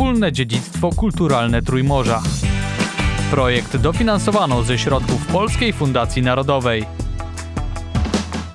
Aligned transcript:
wspólne 0.00 0.32
dziedzictwo 0.32 0.90
kulturalne 0.92 1.62
Trójmorza. 1.62 2.22
Projekt 3.30 3.76
dofinansowano 3.76 4.62
ze 4.62 4.78
środków 4.78 5.26
Polskiej 5.26 5.72
Fundacji 5.72 6.22
Narodowej. 6.22 6.84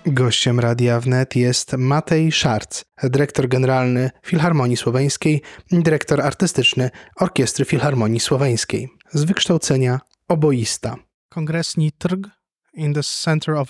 Gościem 0.06 0.60
Radia 0.60 1.00
Wnet 1.00 1.36
jest 1.36 1.74
Matej 1.78 2.32
Szarc, 2.32 2.84
dyrektor 3.04 3.48
generalny 3.48 4.10
Filharmonii 4.26 4.78
Słoweńskiej, 4.78 5.42
dyrektor 5.72 6.22
artystyczny 6.22 6.90
Orkiestry 7.16 7.66
Filharmonii 7.66 8.20
Słoweńskiej. 8.20 8.90
Z 9.14 9.24
wykształcenia 9.24 10.00
oboista. 10.28 10.96
Kongresni 11.30 11.92
Trg 11.92 12.30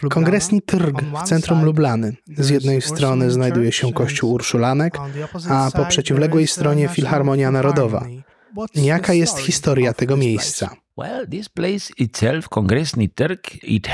Kongresni 0.09 0.61
Trg 0.61 1.01
w 1.01 1.23
centrum 1.23 1.65
Lublany. 1.65 2.15
Z 2.37 2.49
jednej 2.49 2.81
strony 2.81 3.31
znajduje 3.31 3.71
się 3.71 3.93
kościół 3.93 4.31
Urszulanek, 4.31 4.97
a 5.49 5.71
po 5.75 5.85
przeciwległej 5.85 6.47
stronie 6.47 6.87
Filharmonia 6.87 7.51
Narodowa. 7.51 8.05
Jaka 8.75 9.13
jest 9.13 9.39
historia 9.39 9.93
tego 9.93 10.17
miejsca? 10.17 10.69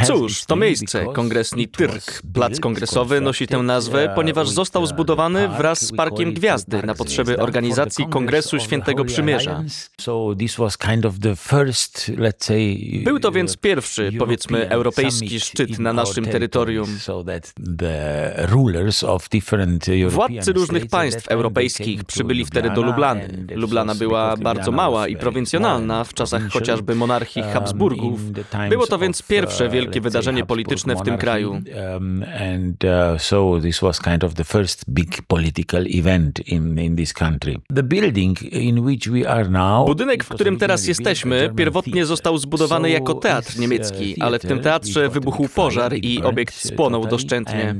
Cóż, 0.06 0.46
to 0.46 0.56
miejsce, 0.56 1.06
kongresni 1.14 1.68
Tyrk. 1.68 2.22
Plac 2.34 2.60
kongresowy 2.60 3.22
nosi 3.22 3.48
tę 3.48 3.58
nazwę, 3.58 4.12
ponieważ 4.16 4.50
został 4.50 4.86
zbudowany 4.86 5.48
wraz 5.48 5.86
z 5.86 5.92
Parkiem 5.92 6.34
Gwiazdy 6.34 6.84
na 6.84 6.96
potrzeby 6.96 7.40
organizacji 7.40 8.06
Kongresu 8.10 8.60
Świętego 8.60 9.06
Przymierza. 9.06 9.64
Był 13.04 13.20
to 13.20 13.32
więc 13.32 13.58
pierwszy, 13.58 14.12
powiedzmy, 14.20 14.70
europejski 14.70 15.40
szczyt 15.40 15.80
na 15.80 15.94
naszym 15.94 16.26
terytorium. 16.26 16.98
Władcy 20.10 20.54
różnych 20.54 20.88
państw 20.88 21.28
europejskich 21.28 22.04
przybyli 22.04 22.46
wtedy 22.46 22.70
do 22.70 22.82
Lublany. 22.82 23.46
Lublana 23.56 23.96
była 23.96 24.38
bardzo 24.38 24.72
mała 24.72 25.08
i 25.08 25.18
prowincjonalna 25.18 26.04
w 26.04 26.14
czasach 26.14 26.50
chociażby 26.50 26.91
monarchii 26.96 27.44
Habsburgów. 27.44 28.20
Było 28.70 28.88
to 28.88 29.00
więc 29.00 29.22
pierwsze 29.22 29.70
wielkie 29.70 30.02
wydarzenie 30.02 30.46
polityczne 30.46 30.96
w 30.96 31.02
tym 31.02 31.18
kraju. 31.18 31.62
Budynek, 39.86 40.24
w 40.24 40.30
którym 40.30 40.58
teraz 40.58 40.88
jesteśmy, 40.88 41.54
pierwotnie 41.56 42.06
został 42.06 42.38
zbudowany 42.38 42.90
jako 42.90 43.14
teatr 43.14 43.60
niemiecki, 43.60 44.22
ale 44.22 44.40
w 44.40 44.42
tym 44.42 44.60
teatrze 44.60 45.10
wybuchł 45.10 45.48
pożar 45.48 45.94
i 45.96 46.24
obiekt 46.24 46.56
spłonął 46.56 47.08
doszczętnie. 47.08 47.76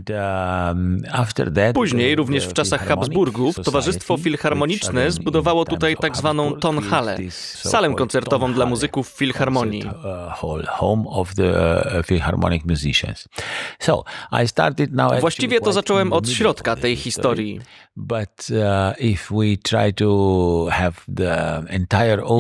Później, 1.74 2.16
również 2.16 2.48
w 2.48 2.54
czasach 2.54 2.88
Habsburgów, 2.88 3.56
Towarzystwo 3.56 4.18
Filharmoniczne 4.18 5.12
zbudowało 5.12 5.66
tutaj 5.66 5.96
tak 6.02 6.18
zwaną 6.18 6.54
Tonhalle, 6.56 7.18
salę 7.30 7.94
koncertową 7.96 8.54
dla 8.54 8.66
muzyków 8.66 9.01
Filharmonii. 9.04 9.84
Właściwie 15.20 15.60
to 15.62 15.74
zacząłem 15.74 16.14
od 16.14 16.30
środka 16.30 16.76
tej 16.76 16.96
historii. 16.96 17.60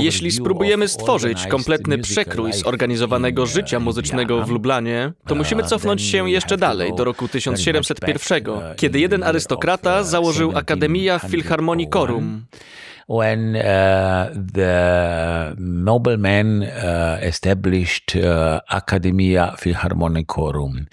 Jeśli 0.01 0.31
spróbujemy 0.31 0.87
stworzyć 0.87 1.47
kompletny 1.47 1.97
przekrój 1.97 2.53
zorganizowanego 2.53 3.45
życia 3.45 3.79
muzycznego 3.79 4.45
w 4.45 4.49
Lublanie, 4.49 5.13
to 5.27 5.35
musimy 5.35 5.63
cofnąć 5.63 6.01
się 6.01 6.29
jeszcze 6.29 6.57
dalej, 6.57 6.95
do 6.95 7.03
roku 7.03 7.27
1701, 7.27 8.43
kiedy 8.75 8.99
jeden 8.99 9.23
arystokrata 9.23 10.03
założył 10.03 10.57
Akademia 10.57 11.19
Filharmonii 11.19 11.89
Korum 11.89 12.45
when 13.17 13.55
uh, 13.55 13.61
the 14.53 15.55
noblemen 15.59 16.63
uh, 16.63 17.19
established 17.21 18.15
uh, 18.15 18.59
Academia 18.69 19.55
Philharmonicorum. 19.57 20.87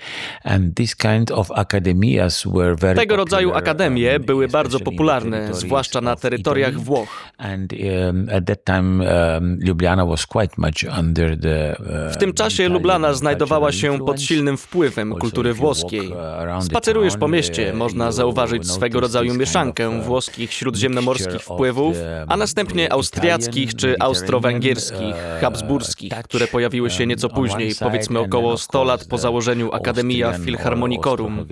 And 0.44 0.74
this 0.74 0.94
kind 0.94 1.30
of 1.30 1.50
academias 1.50 2.46
were 2.46 2.74
very 2.74 2.96
Tego 2.96 3.16
rodzaju 3.16 3.54
akademie 3.54 4.20
były 4.20 4.48
bardzo 4.48 4.80
popularne, 4.80 5.54
zwłaszcza 5.54 6.00
na 6.00 6.16
terytoriach 6.16 6.74
Włoch. 6.74 7.08
And 7.38 7.72
um, 7.72 8.28
at 8.32 8.46
that 8.46 8.64
time 8.64 9.04
um, 9.36 9.58
Ljubljana 9.60 10.06
was 10.06 10.26
quite 10.26 10.54
much 10.58 10.98
under 10.98 11.40
the 11.40 11.76
W 12.12 12.16
tym 12.16 12.32
czasie 12.32 12.68
Lublana 12.68 13.14
znajdowała 13.14 13.72
się 13.72 13.98
pod 13.98 14.22
silnym 14.22 14.56
wpływem 14.56 15.14
kultury 15.14 15.54
włoskiej. 15.54 16.12
Spacerujesz 16.60 17.16
po 17.16 17.28
mieście, 17.28 17.72
można 17.72 18.12
zauważyć 18.12 18.70
swego 18.70 19.00
rodzaju 19.00 19.34
mieszankę 19.34 20.02
włoskich 20.02 20.52
śródziemnomorskich 20.52 21.42
wpływów 21.42 21.96
a 22.28 22.36
następnie 22.36 22.92
austriackich 22.92 23.74
czy 23.74 23.96
austro-węgierskich, 24.00 25.14
habsburskich, 25.40 26.12
które 26.24 26.46
pojawiły 26.46 26.90
się 26.90 27.06
nieco 27.06 27.28
później, 27.28 27.72
powiedzmy 27.80 28.18
około 28.18 28.58
100 28.58 28.84
lat 28.84 29.04
po 29.04 29.18
założeniu 29.18 29.72
Academia 29.72 30.32
Philharmonicorum. 30.32 31.46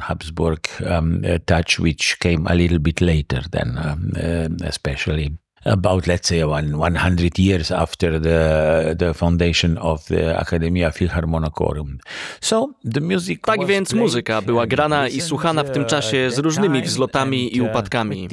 Habsburg 0.00 0.68
um, 0.90 1.22
touch 1.44 1.78
which 1.78 2.16
came 2.18 2.46
a 2.46 2.54
little 2.54 2.78
bit 2.78 3.00
later 3.00 3.48
than 3.50 3.68
um, 3.68 4.12
uh, 4.16 4.68
especially 4.68 5.43
about 5.64 6.06
let's 6.06 6.28
say 6.28 6.44
one, 6.44 6.78
100 6.78 7.38
years 7.38 7.70
after 7.70 8.20
the, 8.20 8.94
the 8.98 9.14
foundation 9.14 9.78
of 9.78 10.06
the 10.06 10.38
Academia 10.38 10.90
Philharmonicorum. 10.90 11.98
So 12.40 12.70
the 12.94 13.00
music 13.00 13.40
tak 13.40 13.66
więc 13.66 13.92
muzyka 13.92 14.42
była 14.42 14.66
grana 14.66 15.08
i 15.08 15.20
słuchana 15.20 15.64
w 15.64 15.70
tym 15.70 15.84
czasie 15.84 16.30
z 16.30 16.38
różnymi 16.38 16.82
wzlotami 16.82 17.56
i 17.56 17.60
upadkami. 17.60 18.28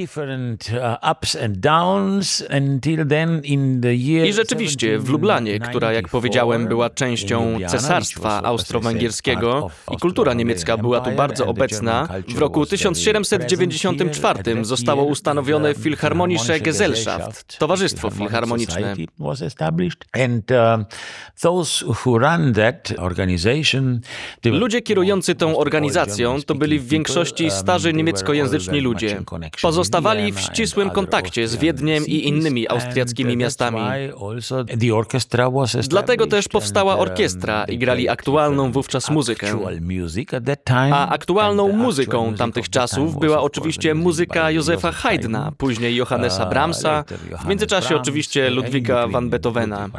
I 4.25 4.33
rzeczywiście 4.33 4.99
w 4.99 5.09
Lublanie, 5.09 5.59
która 5.59 5.93
jak 5.93 6.07
powiedziałem 6.07 6.67
była 6.67 6.89
częścią 6.89 7.57
cesarstwa 7.67 8.43
austro-węgierskiego 8.43 9.69
i 9.91 9.97
kultura 9.97 10.33
niemiecka 10.33 10.77
była 10.77 11.01
tu 11.01 11.11
bardzo 11.11 11.45
obecna, 11.45 12.07
w 12.27 12.37
roku 12.37 12.65
1794 12.65 14.65
zostało 14.65 15.03
ustanowione 15.03 15.75
Philharmonische 15.75 16.59
Gesellschaft 16.59 17.20
Towarzystwo 17.59 18.09
Filharmoniczne. 18.09 18.95
Ludzie 24.45 24.81
kierujący 24.81 25.35
tą 25.35 25.57
organizacją 25.57 26.41
to 26.41 26.55
byli 26.55 26.79
w 26.79 26.87
większości 26.87 27.51
starzy 27.51 27.93
niemieckojęzyczni 27.93 28.81
ludzie. 28.81 29.23
Pozostawali 29.61 30.31
w 30.31 30.39
ścisłym 30.39 30.89
kontakcie 30.89 31.47
z 31.47 31.55
Wiedniem 31.55 32.05
i 32.05 32.27
innymi 32.27 32.69
austriackimi 32.69 33.37
miastami. 33.37 33.81
Dlatego 35.89 36.27
też 36.27 36.47
powstała 36.47 36.97
orkiestra 36.97 37.65
i 37.65 37.77
grali 37.77 38.09
aktualną 38.09 38.71
wówczas 38.71 39.09
muzykę. 39.09 39.47
A 40.71 41.09
aktualną 41.09 41.67
muzyką 41.67 42.33
tamtych 42.35 42.69
czasów 42.69 43.19
była 43.19 43.41
oczywiście 43.41 43.95
muzyka 43.95 44.51
Józefa 44.51 44.91
Haydna, 44.91 45.51
później 45.57 45.95
Johannesa 45.95 46.45
Brahmsa, 46.45 47.03
w 47.43 47.45
międzyczasie 47.45 47.95
oczywiście 47.95 48.49
Ludwika 48.49 49.07
van 49.07 49.29
Beethovena. 49.29 49.89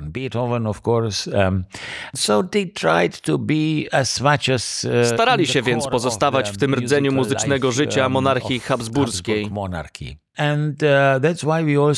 Starali 5.05 5.47
się 5.47 5.63
więc 5.63 5.89
pozostawać 5.89 6.51
w 6.51 6.57
tym 6.57 6.75
rdzeniu 6.75 7.13
muzycznego 7.13 7.73
życia 7.73 8.09
monarchii 8.09 8.61
habsburskiej. 8.61 9.51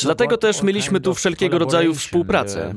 Dlatego 0.03 0.37
też 0.37 0.63
mieliśmy 0.63 1.01
tu 1.01 1.15
wszelkiego 1.15 1.59
rodzaju 1.59 1.95
współpracę. 1.95 2.75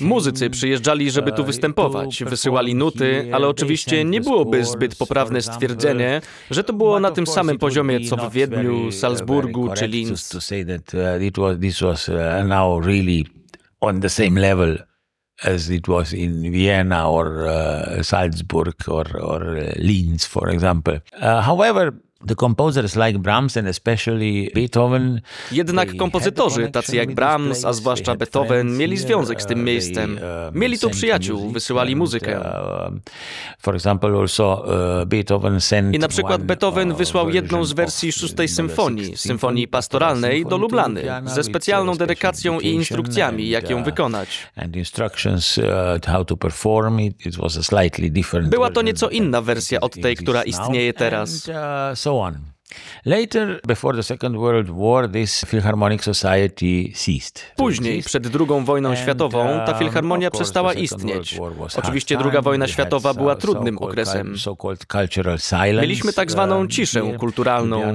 Muzycy 0.00 0.50
przyjeżdżali, 0.50 1.10
żeby 1.10 1.32
tu 1.32 1.44
występować, 1.44 2.24
wysyłali 2.24 2.74
nuty, 2.74 3.30
ale 3.32 3.48
oczywiście 3.48 4.04
nie 4.04 4.20
byłoby 4.20 4.64
zbyt 4.64 4.96
poprawne 4.96 5.42
stwierdzenie, 5.42 6.20
że 6.50 6.64
to 6.64 6.72
było 6.72 7.00
na 7.00 7.10
tym 7.10 7.26
samym 7.26 7.58
poziomie 7.58 8.00
co 8.00 8.16
w 8.16 8.32
Wiedniu, 8.32 8.92
Salzburgu 8.92 9.74
czy 9.74 9.86
Linz. 9.86 10.38
on 13.80 14.00
the 14.00 14.08
same 14.08 14.40
level 14.40 14.78
as 15.44 15.70
it 15.70 15.86
was 15.86 16.12
in 16.12 16.50
Vienna 16.52 17.08
or 17.08 17.46
uh, 17.46 18.02
Salzburg 18.02 18.88
or, 18.88 19.06
or 19.20 19.56
uh, 19.56 19.72
Linz, 19.76 20.26
for 20.26 20.50
example. 20.50 21.00
Uh, 21.20 21.40
however, 21.40 21.92
The 22.26 22.34
composers 22.34 22.96
like 22.96 23.18
Brahms 23.18 23.56
and 23.56 23.68
especially 23.68 24.50
Beethoven, 24.54 25.20
Jednak 25.52 25.96
kompozytorzy, 25.96 26.70
tacy 26.70 26.96
jak 26.96 27.14
Brahms, 27.14 27.64
a 27.64 27.72
zwłaszcza 27.72 28.14
Beethoven, 28.14 28.76
mieli 28.76 28.96
związek 28.96 29.42
z 29.42 29.46
tym 29.46 29.64
miejscem. 29.64 30.20
Mieli 30.52 30.78
tu 30.78 30.90
przyjaciół, 30.90 31.50
wysyłali 31.50 31.96
muzykę. 31.96 32.40
I 35.94 35.98
na 35.98 36.08
przykład 36.08 36.42
Beethoven 36.42 36.94
wysłał 36.94 37.30
jedną 37.30 37.64
z 37.64 37.72
wersji 37.72 38.12
szóstej 38.12 38.48
symfonii, 38.48 39.16
symfonii 39.16 39.68
pastoralnej, 39.68 40.46
do 40.46 40.56
Lublany, 40.56 41.02
ze 41.24 41.42
specjalną 41.44 41.94
dedykacją 41.96 42.60
i 42.60 42.68
instrukcjami, 42.68 43.48
jak 43.48 43.70
ją 43.70 43.84
wykonać. 43.84 44.28
Była 48.50 48.70
to 48.70 48.82
nieco 48.82 49.08
inna 49.08 49.42
wersja 49.42 49.80
od 49.80 50.00
tej, 50.00 50.16
która 50.16 50.42
istnieje 50.42 50.92
teraz. 50.92 51.50
Later, 53.04 53.60
before 53.66 53.96
the 53.96 54.02
Second 54.02 54.36
World 54.36 54.70
War, 54.70 55.08
this 55.08 55.44
Philharmonic 55.44 56.04
Society 56.04 56.92
ceased. 56.94 57.52
Później, 57.56 58.02
przed 58.02 58.26
II 58.26 58.64
wojną 58.64 58.96
światową, 58.96 59.44
ta 59.66 59.72
um, 59.72 59.78
filharmonia 59.78 60.30
przestała 60.30 60.72
istnieć. 60.72 61.40
Oczywiście. 61.76 62.18
II 62.18 62.42
wojna 62.42 62.68
światowa 62.68 63.14
była 63.14 63.36
trudnym 63.36 63.78
okresem. 63.78 64.34
Mieliśmy 65.80 66.12
tak 66.12 66.30
zwaną 66.30 66.58
Um, 66.58 66.68
ciszę 66.68 67.02
kulturalną. 67.18 67.94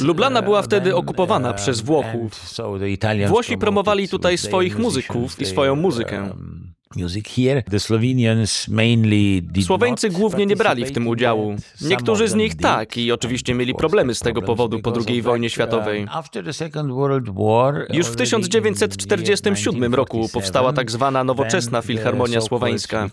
Lublana 0.00 0.42
była 0.42 0.58
Uh, 0.58 0.64
wtedy 0.64 0.96
okupowana 0.96 1.48
um, 1.48 1.56
przez 1.56 1.80
Włochów. 1.80 2.54
the 2.78 2.90
Italians 2.90 3.30
Włosi 3.30 3.58
promowali 3.58 4.08
tutaj 4.08 4.38
swoich 4.38 4.78
muzyków 4.78 5.40
i 5.40 5.46
swoją 5.46 5.76
muzykę. 5.76 6.34
Music 6.96 7.28
here. 7.28 7.62
The 7.62 7.80
Slovenians 7.80 8.68
mainly 8.68 9.42
did 9.42 9.66
Słoweńcy 9.66 10.10
głównie 10.10 10.46
nie 10.46 10.56
brali 10.56 10.84
w 10.84 10.92
tym 10.92 11.08
udziału. 11.08 11.56
Niektórzy 11.80 12.28
z 12.28 12.34
nich 12.34 12.54
tak 12.56 12.96
i 12.96 13.12
oczywiście 13.12 13.54
mieli 13.54 13.74
problemy 13.74 14.14
z 14.14 14.20
tego 14.20 14.42
powodu 14.42 14.78
po 14.78 14.92
II 15.08 15.22
wojnie 15.22 15.50
światowej. 15.50 16.00
Um, 16.00 16.08
War, 17.34 17.86
Już 17.92 18.06
w 18.06 18.10
already 18.10 18.68
in 18.68 18.74
1947 18.74 19.94
roku 19.94 20.16
1947, 20.16 20.32
powstała 20.32 20.72
tak 20.72 20.90
zwana 20.90 21.24
nowoczesna 21.24 21.82
filharmonia 21.82 22.40
słoweńska. 22.40 23.08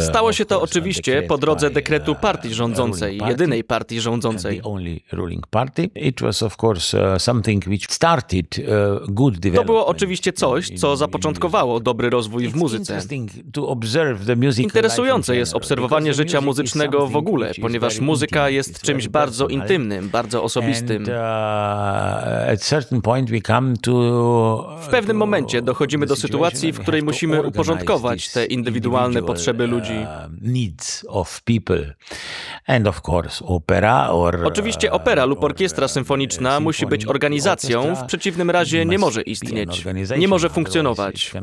Stało 0.00 0.32
się 0.32 0.44
to 0.44 0.62
oczywiście 0.62 1.22
po 1.22 1.38
drodze 1.38 1.68
by, 1.68 1.74
dekretu 1.74 2.14
partii 2.14 2.54
rządzącej, 2.54 3.20
jedynej 3.28 3.64
partii 3.64 4.00
rządzącej. 4.00 4.62
To 9.54 9.64
było 9.64 9.86
oczywiście 9.86 10.32
coś, 10.32 10.70
co 10.70 10.96
zapoczątkowało 10.96 11.80
dobry 11.80 12.10
rozwój 12.10 12.48
w 12.48 12.56
muzyce. 12.56 13.00
Interesujące 14.58 15.36
jest 15.36 15.54
obserwowanie 15.54 16.14
życia 16.14 16.40
muzycznego 16.40 17.06
w 17.06 17.16
ogóle, 17.16 17.52
ponieważ 17.62 18.00
muzyka 18.00 18.50
jest 18.50 18.80
czymś 18.82 19.08
bardzo 19.08 19.48
intymnym, 19.48 20.08
bardzo 20.08 20.42
osobistym. 20.42 21.02
Uh, 21.02 21.08
W 24.80 24.88
pewnym 24.90 25.16
momencie 25.16 25.62
dochodzimy 25.62 26.06
do 26.06 26.16
sytuacji, 26.16 26.72
w 26.72 26.80
której 26.80 27.02
musimy 27.02 27.42
uporządkować 27.42 28.28
te 28.28 28.46
indywidualne 28.46 28.85
individual, 28.90 29.26
potrzeby 29.26 29.66
ludzi. 29.66 29.92
uh, 29.92 30.32
needs 30.42 31.04
of 31.08 31.42
people. 31.42 31.94
And 32.66 32.86
of 32.86 33.00
course 33.08 33.44
opera 33.44 34.08
or, 34.10 34.44
Oczywiście 34.44 34.92
opera 34.92 35.24
lub 35.24 35.38
or, 35.38 35.44
orkiestra 35.44 35.84
uh, 35.84 35.90
symfoniczna 35.90 36.60
musi 36.60 36.86
być 36.86 37.06
organizacją, 37.06 37.94
w 37.94 38.06
przeciwnym 38.06 38.50
razie 38.50 38.84
nie 38.84 38.98
może 38.98 39.22
istnieć, 39.22 39.84
nie 40.18 40.28
może 40.28 40.48
funkcjonować. 40.48 41.34
Uh, 41.34 41.40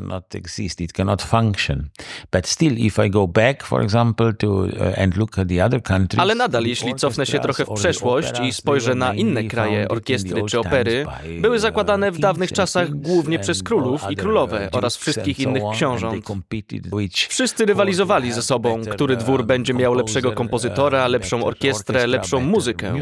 Ale 6.18 6.34
nadal, 6.34 6.64
jeśli 6.64 6.94
cofnę 6.94 7.26
się 7.26 7.38
trochę 7.38 7.64
w 7.64 7.72
przeszłość 7.74 8.32
i 8.42 8.52
spojrzę 8.52 8.94
na 8.94 9.14
inne 9.14 9.44
kraje, 9.44 9.88
orkiestry 9.88 10.42
czy 10.48 10.60
opery, 10.60 11.06
były 11.40 11.56
uh, 11.56 11.62
zakładane 11.62 12.10
w 12.12 12.18
dawnych 12.18 12.52
czasach 12.52 12.90
głównie 12.90 13.38
przez 13.38 13.62
królów 13.62 14.02
i 14.02 14.04
other, 14.04 14.16
królowe 14.16 14.68
uh, 14.68 14.78
oraz 14.78 14.96
wszystkich 14.96 15.38
innych 15.38 15.62
książąt. 15.72 16.24
Wszyscy 17.28 17.64
rywalizowali 17.64 18.32
ze 18.32 18.42
sobą, 18.42 18.82
który 18.92 19.16
dwór 19.16 19.40
um, 19.40 19.46
będzie 19.46 19.74
miał 19.74 19.94
lepszego 19.94 20.32
kompozytora, 20.32 21.06
uh, 21.06 21.13
lepszą 21.14 21.36
orkiestrę, 21.46 22.06
lepszą 22.06 22.40
muzykę. 22.40 22.92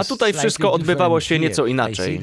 A 0.00 0.04
tutaj 0.04 0.32
wszystko 0.40 0.72
odbywało 0.72 1.20
się 1.20 1.38
nieco 1.38 1.66
inaczej. 1.66 2.18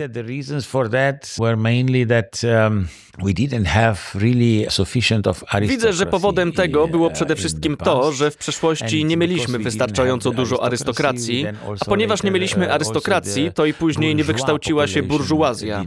Widzę, 5.69 5.93
że 5.93 6.05
powodem 6.05 6.51
tego 6.51 6.87
było 6.87 7.07
uh, 7.07 7.13
przede 7.13 7.35
wszystkim 7.35 7.77
to, 7.77 8.11
że 8.11 8.31
w 8.31 8.37
przeszłości 8.37 9.05
nie 9.05 9.17
mieliśmy 9.17 9.59
wystarczająco 9.59 10.31
dużo 10.31 10.63
arystokracji, 10.63 11.45
a 11.79 11.85
ponieważ 11.85 12.23
nie 12.23 12.31
mieliśmy 12.31 12.65
uh, 12.65 12.73
arystokracji, 12.73 13.51
to 13.53 13.65
i 13.65 13.73
później 13.73 14.15
nie 14.15 14.23
wykształciła 14.23 14.87
się 14.87 15.03
burżuazja. 15.03 15.85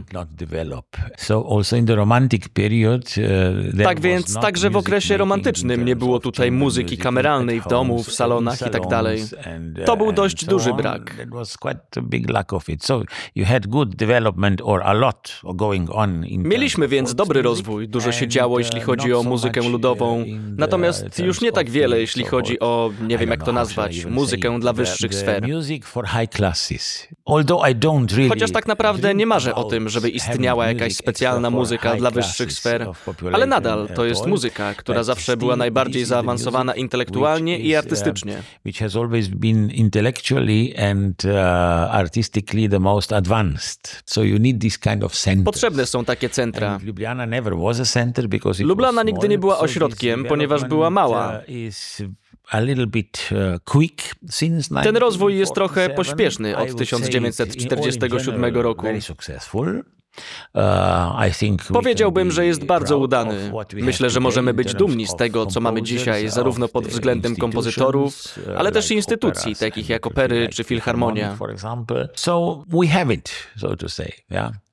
uh, 3.17 3.83
Tak 3.83 4.01
więc 4.01 4.33
także 4.33 4.69
w 4.69 4.77
okresie 4.77 5.17
romantycznym 5.17 5.85
nie 5.85 5.95
było 5.95 6.19
tutaj 6.19 6.51
muzyki 6.51 6.97
kameralnej 6.97 7.61
w 7.61 7.67
domu, 7.67 8.03
w 8.03 8.11
salonach 8.11 8.61
in 8.61 8.67
i 8.67 8.69
tak 8.69 8.87
To 9.85 9.97
był 9.97 10.11
dość 10.11 10.45
duży 10.45 10.73
brak. 10.73 11.27
Mieliśmy 16.43 16.87
więc 16.87 17.16
dobry 17.17 17.41
rozwój, 17.41 17.87
dużo 17.87 18.11
się 18.11 18.27
działo, 18.27 18.53
uh, 18.53 18.59
jeśli 18.59 18.81
chodzi 18.81 19.09
not 19.09 19.25
o 19.25 19.29
muzykę 19.29 19.61
uh, 19.61 19.67
ludową. 19.67 20.25
the 20.25 20.55
Natomiast 20.57 21.19
już 21.19 21.41
nie 21.41 21.51
tak 21.51 21.69
wiele, 21.69 21.99
jeśli 21.99 22.25
chodzi 22.25 22.59
o, 22.59 22.91
nie 23.07 23.17
wiem 23.17 23.29
jak 23.29 23.43
to 23.43 23.51
nazwać, 23.51 24.05
muzykę 24.05 24.59
dla 24.59 24.73
wyższych 24.73 25.15
sfer. 25.15 25.43
Chociaż 28.29 28.51
tak 28.51 28.67
naprawdę 28.67 29.15
nie 29.15 29.25
marzę 29.25 29.55
o 29.55 29.63
tym, 29.63 29.89
żeby 29.89 30.09
istniała 30.09 30.67
jakaś 30.67 30.95
specjalna 30.95 31.49
muzyka 31.49 31.95
dla 31.95 32.11
wyższych 32.11 32.53
sfer, 32.53 32.87
ale 33.33 33.45
nadal 33.45 33.87
to 33.95 34.05
jest 34.05 34.25
muzyka, 34.25 34.73
która 34.73 35.03
zawsze 35.03 35.37
była 35.37 35.55
najbardziej 35.55 36.05
zaawansowana 36.05 36.73
intelektualnie 36.75 37.53
which 37.53 37.67
i 37.67 37.73
um, 37.73 37.79
artystycznie. 37.79 38.43
which 38.65 38.79
has 38.79 38.95
always 38.95 39.27
been 39.27 39.71
intellectually 39.71 40.73
and 40.91 41.25
uh, 41.25 41.31
artistically 41.95 42.69
the 42.69 42.79
most 42.79 43.13
advanced. 43.13 44.03
So 44.05 44.23
you 44.23 44.39
need 44.39 44.61
this 44.61 44.79
kind 44.79 45.03
of 45.03 45.15
center. 45.15 45.43
Potrzebne 45.43 45.85
są 45.85 46.05
takie 46.05 46.29
centra. 46.29 46.79
And 47.07 47.19
Ljubljana 47.19 47.25
never 47.25 47.55
was 47.55 47.79
a 47.79 47.85
center 47.85 48.27
because 48.27 48.63
it 48.63 48.67
Lublana 48.67 48.95
was 48.95 49.05
nigdy 49.05 49.29
nie 49.29 49.37
była 49.37 49.59
ośrodkiem, 49.59 50.25
ponieważ 50.25 50.65
była 50.65 50.89
mała. 50.89 51.39
uh, 51.39 51.49
is 51.49 52.03
a 52.51 52.59
little 52.59 52.87
bit 52.87 53.29
uh, 53.31 53.63
quick 53.63 54.15
since 54.29 54.83
Ten 54.83 54.97
rozwój 54.97 55.37
jest 55.37 55.53
trochę 55.53 55.89
1947. 55.89 55.95
pośpieszny 55.95 56.57
od 56.57 56.69
would 56.69 56.89
say 56.89 56.99
it 56.99 57.11
1947 57.11 58.35
in 58.35 58.41
general 58.41 58.63
roku. 58.63 58.81
very 58.81 59.01
successful. 59.01 59.83
Uh, 60.53 60.61
Powiedziałbym, 61.73 62.31
że 62.31 62.45
jest 62.45 62.65
bardzo 62.65 62.97
udany. 62.97 63.51
Myślę, 63.73 64.09
że 64.09 64.19
możemy 64.19 64.53
być 64.53 64.73
dumni 64.73 65.07
z 65.07 65.15
tego, 65.15 65.45
co 65.45 65.61
mamy 65.61 65.81
dzisiaj, 65.81 66.29
zarówno 66.29 66.67
pod 66.67 66.87
względem 66.87 67.35
kompozytorów, 67.35 68.39
ale 68.57 68.71
też 68.71 68.91
instytucji, 68.91 69.55
takich 69.55 69.89
jak 69.89 70.07
opery 70.07 70.49
czy 70.49 70.63
filharmonia. 70.63 71.37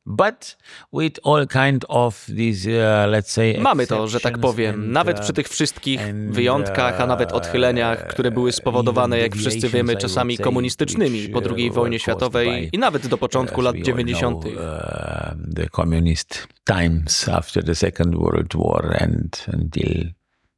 But 0.07 0.57
with 0.93 1.19
all 1.25 1.47
kind 1.47 1.85
of 1.89 2.27
these, 2.27 2.67
uh, 2.67 3.07
let's 3.09 3.31
say, 3.31 3.59
Mamy 3.59 3.87
to, 3.87 4.09
że 4.09 4.21
tak 4.21 4.39
powiem, 4.39 4.75
and, 4.75 4.93
nawet 4.93 5.19
uh, 5.19 5.25
przy 5.25 5.33
tych 5.33 5.49
wszystkich 5.49 6.01
and, 6.03 6.33
wyjątkach, 6.33 7.01
a 7.01 7.07
nawet 7.07 7.31
uh, 7.31 7.37
odchyleniach, 7.37 8.07
które 8.07 8.31
były 8.31 8.53
spowodowane, 8.53 9.19
jak 9.19 9.37
wszyscy 9.37 9.69
wiemy, 9.69 9.97
czasami 9.97 10.39
komunistycznymi 10.39 11.29
po 11.29 11.39
uh, 11.39 11.45
II 11.57 11.71
wojnie 11.71 11.99
światowej 11.99 12.63
by, 12.63 12.69
i 12.73 12.79
nawet 12.79 13.07
do 13.07 13.19
początku 13.19 13.61
lat 13.61 13.75
we 13.75 13.81
all 13.81 13.85
90. 13.85 14.41
know, 14.41 14.53
uh, 14.53 15.55
the 15.55 15.69
communist 15.69 16.49
times 16.65 17.29
after 17.29 17.65
the 17.65 17.75
Second 17.75 18.15
World 18.15 18.55
War 18.55 18.97
and 19.03 19.47
until 19.53 20.05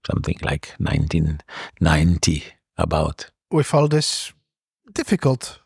something 0.07 0.39
like 0.51 0.69
1990 0.79 2.43
about. 2.77 3.31
With 3.53 3.75
all 3.75 3.89
this 3.89 4.33
difficult. 4.95 5.66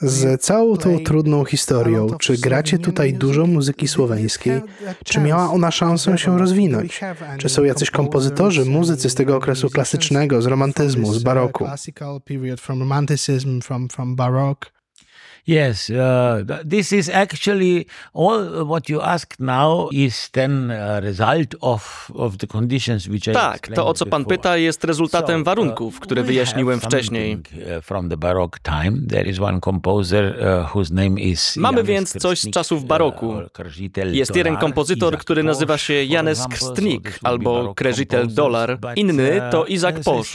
Z 0.00 0.42
całą 0.42 0.76
tą 0.76 0.98
trudną 1.04 1.44
historią, 1.44 2.06
czy 2.18 2.38
gracie 2.38 2.78
tutaj 2.78 3.14
dużo 3.14 3.46
muzyki 3.46 3.88
słoweńskiej? 3.88 4.60
Czy 5.04 5.20
miała 5.20 5.50
ona 5.50 5.70
szansę 5.70 6.18
się 6.18 6.38
rozwinąć? 6.38 7.00
Czy 7.38 7.48
są 7.48 7.64
jacyś 7.64 7.90
kompozytorzy, 7.90 8.64
muzycy 8.64 9.10
z 9.10 9.14
tego 9.14 9.36
okresu 9.36 9.70
klasycznego, 9.70 10.42
z 10.42 10.46
romantyzmu, 10.46 11.14
z 11.14 11.22
baroku? 11.22 11.64
Yes, 15.48 15.90
uh, 15.90 16.46
th- 16.46 16.60
this 16.70 16.92
is 16.92 17.08
actually 17.14 17.86
all 18.14 18.66
what 18.66 18.88
you 18.88 19.00
ask 19.02 19.34
now 19.40 19.88
is 19.92 20.30
then 20.30 20.70
a 20.70 21.00
result 21.00 21.54
of, 21.60 22.10
of 22.14 22.36
the 22.36 22.46
conditions 22.46 23.08
which 23.08 23.28
I 23.28 23.32
Tak, 23.32 23.68
to 23.68 23.86
o 23.86 23.94
co 23.94 24.06
pan 24.06 24.22
before. 24.22 24.36
pyta 24.36 24.56
jest 24.56 24.84
rezultatem 24.84 25.40
So, 25.40 25.44
warunków, 25.44 25.94
uh, 25.94 26.00
które 26.00 26.22
we 26.22 26.26
wyjaśniłem 26.28 26.80
wcześniej. 26.80 27.34
uh, 27.36 27.84
From 27.84 28.08
the 28.08 28.16
Baroque 28.16 28.58
time, 28.62 28.92
there 29.08 29.30
is 29.30 29.40
one 29.40 29.60
composer 29.60 30.36
uh, 30.64 30.74
whose 30.74 30.94
name 30.94 31.20
is 31.20 31.56
Mamy 31.56 31.82
więc 31.82 32.12
coś 32.12 32.38
z 32.38 32.42
Krstnik, 32.42 32.54
czasów 32.54 32.84
baroku. 32.84 33.28
uh, 33.28 33.52
Krzyżitel 33.52 34.14
Jest 34.16 34.36
jeden 34.36 34.56
kompozytor, 34.56 35.18
który 35.18 35.42
nazywa 35.42 35.78
się 35.78 36.04
Janes 36.04 36.46
be 36.46 37.10
albo 37.22 37.74
composers, 37.74 38.34
Dolar. 38.34 38.78
Inny 38.96 39.40
to 39.50 39.66
Isaac 39.66 40.04
Posz. 40.04 40.32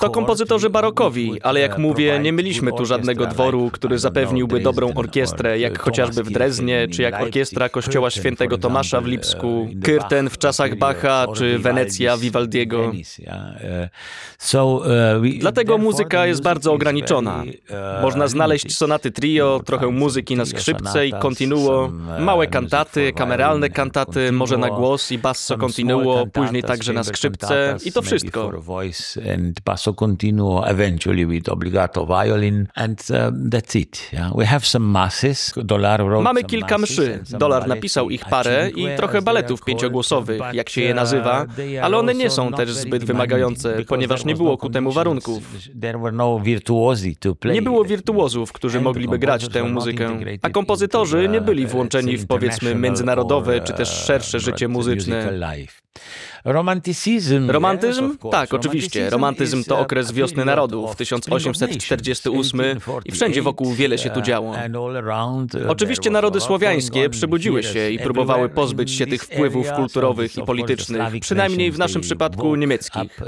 To 0.00 0.10
kompozytorzy 0.10 0.70
barokowi, 0.70 1.42
ale 1.42 1.60
jak 1.60 1.78
mówię, 1.78 2.18
nie 2.18 2.32
provide 2.32 2.49
mieliśmy 2.50 2.72
tu 2.72 2.86
żadnego 2.86 3.26
dworu, 3.26 3.70
który 3.72 3.98
zapewniłby 3.98 4.60
dobrą 4.60 4.94
orkiestrę, 4.94 5.58
jak 5.58 5.78
chociażby 5.78 6.22
w 6.22 6.30
Dreznie, 6.30 6.88
czy 6.88 7.02
jak 7.02 7.20
orkiestra 7.22 7.68
kościoła 7.68 8.10
świętego 8.10 8.58
Tomasza 8.58 9.00
w 9.00 9.06
Lipsku, 9.06 9.68
Kyrten 9.82 10.30
w 10.30 10.38
czasach 10.38 10.78
Bacha, 10.78 11.26
czy 11.34 11.58
Wenecja 11.58 12.16
Vivaldiego. 12.16 12.92
Dlatego 15.38 15.78
muzyka 15.78 16.26
jest 16.26 16.42
bardzo 16.42 16.72
ograniczona. 16.72 17.42
Można 18.02 18.28
znaleźć 18.28 18.76
sonaty 18.76 19.10
trio, 19.10 19.60
trochę 19.66 19.86
muzyki 19.86 20.36
na 20.36 20.44
skrzypce 20.44 21.06
i 21.06 21.12
continuo, 21.12 21.90
małe 22.18 22.46
kantaty, 22.46 23.12
kameralne 23.12 23.70
kantaty, 23.70 24.32
może 24.32 24.56
na 24.56 24.68
głos 24.68 25.12
i 25.12 25.18
basso 25.18 25.58
continuo, 25.58 26.26
później 26.26 26.62
także 26.62 26.92
na 26.92 27.04
skrzypce 27.04 27.76
i 27.84 27.92
to 27.92 28.02
wszystko. 28.02 28.52
Violin, 32.30 32.68
and 32.74 32.98
uh, 33.10 33.50
that's 33.50 33.76
it. 33.76 34.10
Yeah. 34.12 34.32
We 34.34 34.46
have 34.46 34.66
some 34.66 34.86
masses. 34.86 35.52
Dolar 35.56 36.04
wrote 36.04 36.22
Mamy 36.22 36.44
kilka 36.44 36.78
mszy. 36.78 37.18
Dolar 37.38 37.68
napisał 37.68 38.10
ich 38.10 38.24
parę 38.24 38.70
i 38.76 38.96
trochę 38.96 39.22
baletów 39.22 39.64
pięciogłosowych, 39.64 40.42
jak 40.52 40.68
się 40.68 40.80
je 40.80 40.94
nazywa, 40.94 41.42
uh, 41.42 41.48
are 41.58 41.82
ale 41.82 41.98
one 41.98 42.14
nie 42.14 42.30
są 42.30 42.52
też 42.52 42.72
zbyt 42.72 43.04
wymagające, 43.04 43.84
ponieważ 43.88 44.20
there 44.20 44.28
nie 44.28 44.36
było 44.36 44.50
no 44.50 44.56
ku 44.56 44.70
temu 44.70 44.92
warunków. 44.92 45.42
No. 46.12 47.52
Nie 47.52 47.62
było 47.62 47.84
wirtuozów, 47.84 48.52
którzy 48.52 48.80
mogliby 48.80 49.18
grać 49.18 49.48
tę 49.48 49.64
muzykę, 49.64 50.18
a 50.42 50.50
kompozytorzy 50.50 51.28
nie 51.28 51.40
byli 51.40 51.64
uh, 51.64 51.70
włączeni 51.70 52.16
w 52.16 52.26
powiedzmy 52.26 52.74
międzynarodowe 52.74 53.60
czy 53.60 53.72
też 53.72 53.88
uh, 53.88 54.06
szersze 54.06 54.40
życie 54.40 54.68
muzyczne. 54.68 55.30
Romantyzm? 57.48 58.16
Tak, 58.30 58.54
oczywiście. 58.54 59.10
Romantyzm 59.10 59.64
to 59.64 59.74
uh, 59.74 59.80
okres 59.80 60.12
wiosny 60.12 60.44
narodów, 60.44 60.90
of 60.90 60.96
1848 60.96 62.60
Spring 62.60 62.88
of 62.88 63.06
i 63.06 63.12
wszędzie 63.12 63.42
wokół 63.42 63.74
wiele 63.74 63.98
się 63.98 64.10
tu 64.10 64.20
działo. 64.20 64.56
all 64.56 64.96
around, 64.96 65.54
uh, 65.54 65.60
Oczywiście 65.68 66.10
narody 66.10 66.40
słowiańskie 66.40 67.10
przebudziły 67.10 67.62
się 67.62 67.90
i 67.90 67.98
próbowały 67.98 68.48
pozbyć 68.48 68.90
się 68.90 69.06
tych 69.06 69.22
wpływów 69.24 69.72
kulturowych 69.72 70.38
i 70.38 70.42
politycznych, 70.42 71.20
przynajmniej 71.20 71.72
w 71.72 71.78
naszym 71.78 72.00
przypadku 72.00 72.56
niemieckich. 72.56 73.20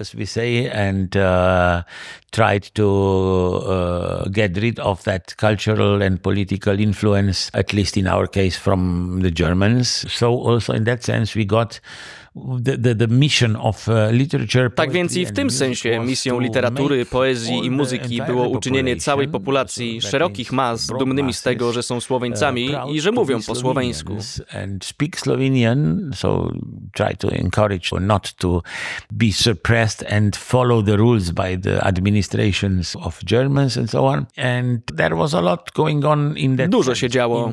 Tried 2.33 2.75
to 2.75 2.87
uh, 3.67 4.29
get 4.31 4.57
rid 4.57 4.81
of 4.81 5.03
that 5.05 5.37
cultural 5.37 6.03
and 6.03 6.23
political 6.23 6.81
influence, 6.81 7.51
at 7.53 7.73
least 7.73 7.97
in 7.97 8.07
our 8.07 8.27
case, 8.27 8.59
from 8.59 9.21
the 9.23 9.31
Germans. 9.31 10.13
So 10.13 10.27
also 10.27 10.73
in 10.73 10.85
that 10.85 11.05
sense, 11.05 11.35
we 11.39 11.45
got 11.45 11.81
the, 12.35 12.77
the, 12.77 12.95
the 12.95 13.07
mission 13.07 13.57
of 13.57 13.89
uh, 13.89 14.11
literature. 14.11 14.71
Tak 14.71 14.93
więc 14.93 15.17
i 15.17 15.27
w 15.27 15.33
tym 15.33 15.51
sensie 15.51 16.01
misją 16.01 16.41
literatury, 16.41 17.07
poezji 17.07 17.65
i 17.65 17.71
muzyki 17.71 18.23
było 18.27 18.49
uczynienie 18.49 18.97
całej 18.97 19.29
populacji, 19.29 20.03
szerokich 20.03 20.53
mas, 20.53 20.87
dumnymi 20.87 21.33
z 21.33 21.43
tego, 21.43 21.73
że 21.73 21.83
są 21.83 22.01
Słoweńcami 22.01 22.71
i 22.93 23.01
że 23.01 23.13
mówią 23.13 23.43
po 23.47 23.55
słoweńsku. 23.55 24.17
And 24.63 24.85
speak 24.85 25.21
Slovenian, 25.21 26.11
so 26.15 26.53
try 26.93 27.17
to 27.17 27.31
encourage 27.31 27.91
not 28.01 28.35
to 28.35 28.63
be 29.11 29.33
suppressed 29.33 30.13
and 30.13 30.37
follow 30.37 30.85
the 30.85 30.97
rules 30.97 31.31
by 31.31 31.59
the 31.63 31.85
administrations 32.23 32.97
of 32.97 33.25
Germans 33.25 33.77
and 33.77 33.91
so 33.91 34.07
on. 34.07 34.27
And 34.37 34.81
there 34.97 35.17
was 35.17 35.35
a 35.35 35.41
lot 35.41 35.71
going 35.73 36.05
on 36.05 36.37
in 36.37 36.57
that 36.57 36.71
Dużo 36.71 36.95
się 36.95 37.09
działo. 37.09 37.53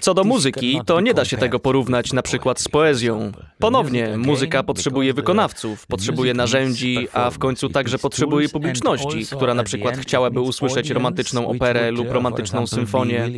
Co 0.00 0.14
do 0.14 0.24
muzyki, 0.24 0.80
to 0.86 1.00
nie 1.00 1.14
da 1.14 1.24
się 1.24 1.36
tego 1.36 1.58
porównać 1.58 2.12
na 2.12 2.22
przykład 2.22 2.60
z 2.60 2.68
poezją. 2.68 3.32
Ponownie, 3.58 4.16
muzyka 4.16 4.62
potrzebuje 4.62 5.14
wykonawców, 5.14 5.86
potrzebuje 5.86 6.34
narzędzi, 6.34 7.08
a 7.12 7.30
w 7.30 7.38
końcu 7.38 7.68
także 7.68 7.98
potrzebuje 7.98 8.48
publiczności, 8.48 9.26
która 9.36 9.54
na 9.54 9.64
przykład 9.64 9.98
chciałaby 9.98 10.40
usłyszeć 10.40 10.90
romantyczną 10.90 11.48
operę 11.48 11.90
lub 11.90 12.10
romantyczną 12.10 12.66
symfonię. 12.66 13.30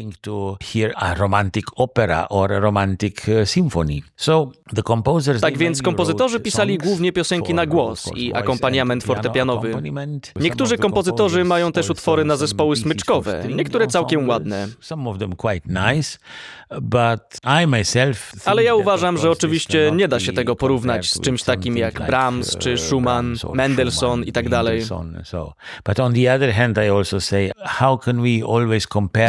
Tak 5.40 5.58
więc 5.58 5.82
kompozytorzy 5.82 6.40
pisali 6.40 6.78
głównie 6.78 7.12
piosenki 7.12 7.54
na 7.54 7.66
głos 7.66 8.10
i 8.16 8.34
akompaniament 8.34 9.04
fortepianowy. 9.04 9.72
Niektórzy 10.48 10.78
kompozytorzy 10.78 11.44
mają 11.44 11.72
też 11.72 11.90
utwory 11.90 12.24
na 12.24 12.36
zespoły 12.36 12.76
smyczkowe, 12.76 13.44
niektóre 13.54 13.86
całkiem 13.86 14.28
ładne. 14.28 14.68
Ale 18.44 18.64
ja 18.64 18.74
uważam, 18.74 19.18
że 19.18 19.30
oczywiście 19.30 19.90
nie 19.94 20.08
da 20.08 20.20
się 20.20 20.32
tego 20.32 20.56
porównać 20.56 21.10
z 21.10 21.20
czymś 21.20 21.42
takim 21.42 21.76
jak 21.76 22.06
Brahms 22.06 22.56
czy 22.56 22.78
Schumann, 22.78 23.36
Mendelssohn 23.54 24.22
i 24.24 24.32
tak 24.32 24.48
dalej. 24.48 24.82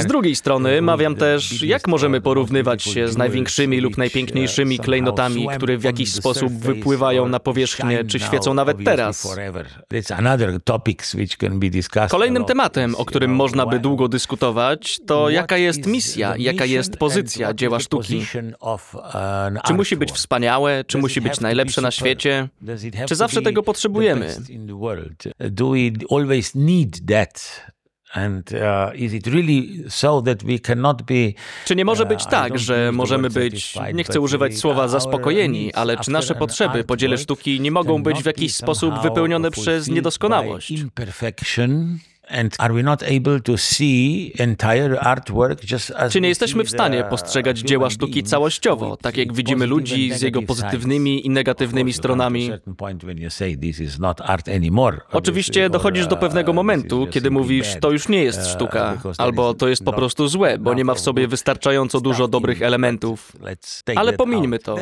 Z 0.02 0.06
drugiej 0.06 0.36
strony 0.36 0.82
mawiam 0.82 1.16
też, 1.16 1.62
jak 1.62 1.88
możemy 1.88 2.22
porównywać 2.22 2.84
się 2.84 3.08
z 3.08 3.18
największymi 3.18 3.80
lub 3.82 3.98
najpiękniejszymi 3.98 4.80
klejnotami, 4.80 5.48
które 5.56 5.78
w 5.78 5.84
jakiś 5.84 6.14
sposób 6.14 6.54
wypływają 6.54 7.28
na 7.28 7.40
powierzchnię 7.40 8.04
czy 8.06 8.20
świecą 8.20 8.54
nawet 8.54 8.78
teraz. 8.86 9.28
Kolejnym 12.12 12.46
tematem, 12.46 12.96
o 12.96 13.06
którym 13.06 13.32
można 13.36 13.66
by 13.66 13.80
długo 13.80 14.08
dyskutować, 14.08 15.00
to 15.08 15.30
jaka 15.30 15.58
jest 15.58 15.86
misja, 15.86 16.34
jaka 16.38 16.66
jest 16.66 16.98
pozycja 16.98 17.54
dzieła 17.54 17.80
sztuki. 17.80 18.26
Czy 19.66 19.74
musi 19.74 19.98
być 19.98 20.12
wspaniałe, 20.12 20.84
czy 20.88 20.98
musi 20.98 21.22
być 21.22 21.40
najlepsze 21.40 21.82
na 21.82 21.92
świecie? 21.92 22.50
Czy 23.08 23.16
zawsze 23.16 23.42
tego 23.42 23.64
potrzebujemy? 23.64 24.36
And 28.14 28.52
uh, 28.54 28.96
is 28.96 29.14
it 29.14 29.28
really 29.28 29.84
so 29.90 30.22
that 30.22 30.44
we 30.44 30.60
cannot 30.60 31.02
be 31.02 31.34
Czy 31.66 31.76
nie 31.76 31.86
może 31.86 32.06
być 32.06 32.24
uh, 32.24 32.30
tak, 32.30 32.54
don't 32.54 32.58
że 32.58 32.92
możemy 32.92 33.30
być, 33.30 33.76
nie 33.94 34.04
chcę 34.04 34.22
używać 34.22 34.58
słowa 34.58 34.88
zaspokojeni, 34.88 35.74
ale 35.74 35.98
czy 35.98 36.12
nasze 36.12 36.36
potrzeby 36.36 36.84
po 36.84 36.98
dziele 36.98 37.18
sztuki 37.18 37.62
nie 37.62 37.72
mogą 37.72 38.04
być 38.04 38.24
w 38.24 38.26
jakiś 38.26 38.56
sposób 38.56 39.02
wypełnione 39.04 39.52
przez 39.52 39.88
niedoskonałość? 39.88 40.72
imperfection? 40.72 42.00
And 42.30 42.56
are 42.58 42.74
we 42.74 42.84
not 42.84 43.04
able 43.04 43.40
to 43.40 43.58
see 43.58 44.34
entire 44.38 45.00
artwork 45.00 45.72
just 45.72 45.92
as 45.92 46.14
Czy 46.14 46.22
nie 46.22 46.30
jesteśmy 46.30 46.64
w 46.64 46.70
stanie 46.70 47.04
postrzegać 47.04 47.60
dzieła 47.60 47.90
sztuki 47.90 48.24
całościowo, 48.24 48.98
tak 48.98 49.18
jak 49.18 49.34
widzimy 49.34 49.66
ludzi 49.66 50.14
z 50.14 50.22
jego 50.22 50.42
pozytywnymi 50.42 51.26
i 51.26 51.30
negatywnymi 51.30 51.94
stronami? 51.94 52.52
Oczywiście 55.12 55.70
dochodzisz 55.70 56.08
do 56.08 56.18
pewnego 56.18 56.52
uh, 56.52 56.56
momentu, 56.56 57.08
kiedy 57.12 57.32
mówisz, 57.32 57.76
to 57.82 57.92
już 57.92 58.08
nie 58.08 58.24
jest 58.24 58.40
uh, 58.40 58.48
sztuka, 58.48 58.98
albo 59.18 59.54
to 59.54 59.68
jest 59.68 59.84
po 59.84 59.94
prostu 59.94 60.28
złe, 60.28 60.58
bo 60.58 60.74
nie 60.74 60.86
ma 60.86 60.94
w 60.94 61.00
sobie 61.00 61.28
wystarczająco 61.28 62.02
dużo 62.02 62.28
dobrych 62.28 62.62
elementów. 62.62 63.32
Ale 63.96 64.14
pomińmy 64.14 64.60
to. 64.60 64.78